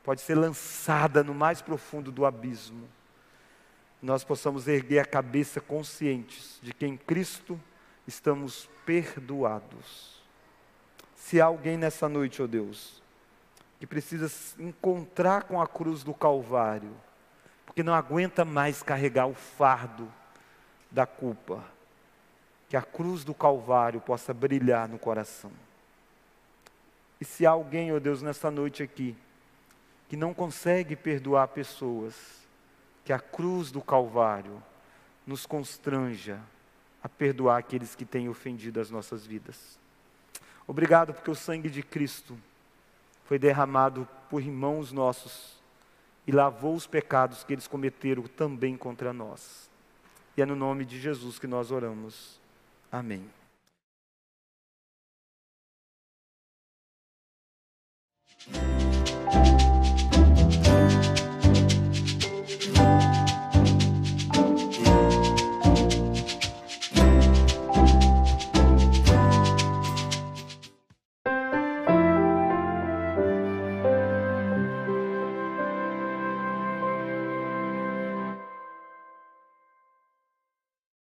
pode 0.02 0.20
ser 0.20 0.34
lançada 0.34 1.22
no 1.22 1.34
mais 1.34 1.62
profundo 1.62 2.12
do 2.12 2.26
abismo 2.26 2.88
nós 4.04 4.22
possamos 4.22 4.68
erguer 4.68 4.98
a 4.98 5.04
cabeça 5.06 5.62
conscientes 5.62 6.58
de 6.62 6.74
que 6.74 6.86
em 6.86 6.94
Cristo 6.94 7.58
estamos 8.06 8.68
perdoados. 8.84 10.22
Se 11.16 11.40
há 11.40 11.46
alguém 11.46 11.78
nessa 11.78 12.06
noite, 12.06 12.42
ó 12.42 12.44
oh 12.44 12.48
Deus, 12.48 13.02
que 13.80 13.86
precisa 13.86 14.28
se 14.28 14.62
encontrar 14.62 15.44
com 15.44 15.58
a 15.58 15.66
cruz 15.66 16.04
do 16.04 16.12
Calvário, 16.12 16.94
porque 17.74 17.82
não 17.82 17.92
aguenta 17.92 18.44
mais 18.44 18.84
carregar 18.84 19.26
o 19.26 19.34
fardo 19.34 20.08
da 20.92 21.04
culpa, 21.04 21.60
que 22.68 22.76
a 22.76 22.82
cruz 22.82 23.24
do 23.24 23.34
Calvário 23.34 24.00
possa 24.00 24.32
brilhar 24.32 24.88
no 24.88 24.96
coração. 24.96 25.50
E 27.20 27.24
se 27.24 27.44
há 27.44 27.50
alguém, 27.50 27.92
ó 27.92 27.96
oh 27.96 28.00
Deus, 28.00 28.22
nessa 28.22 28.48
noite 28.48 28.80
aqui, 28.80 29.16
que 30.08 30.16
não 30.16 30.32
consegue 30.32 30.94
perdoar 30.94 31.48
pessoas, 31.48 32.14
que 33.04 33.12
a 33.12 33.18
cruz 33.18 33.72
do 33.72 33.82
Calvário 33.82 34.62
nos 35.26 35.44
constranja 35.44 36.38
a 37.02 37.08
perdoar 37.08 37.58
aqueles 37.58 37.96
que 37.96 38.04
têm 38.04 38.28
ofendido 38.28 38.78
as 38.78 38.88
nossas 38.88 39.26
vidas. 39.26 39.80
Obrigado 40.64 41.12
porque 41.12 41.30
o 41.30 41.34
sangue 41.34 41.68
de 41.68 41.82
Cristo 41.82 42.38
foi 43.24 43.36
derramado 43.36 44.08
por 44.30 44.40
irmãos 44.40 44.92
nossos 44.92 45.53
e 46.26 46.32
lavou 46.32 46.74
os 46.74 46.86
pecados 46.86 47.44
que 47.44 47.52
eles 47.52 47.66
cometeram 47.66 48.22
também 48.24 48.76
contra 48.76 49.12
nós. 49.12 49.70
E 50.36 50.42
é 50.42 50.46
no 50.46 50.56
nome 50.56 50.84
de 50.84 50.98
Jesus 50.98 51.38
que 51.38 51.46
nós 51.46 51.70
oramos. 51.70 52.40
Amém. 52.90 53.28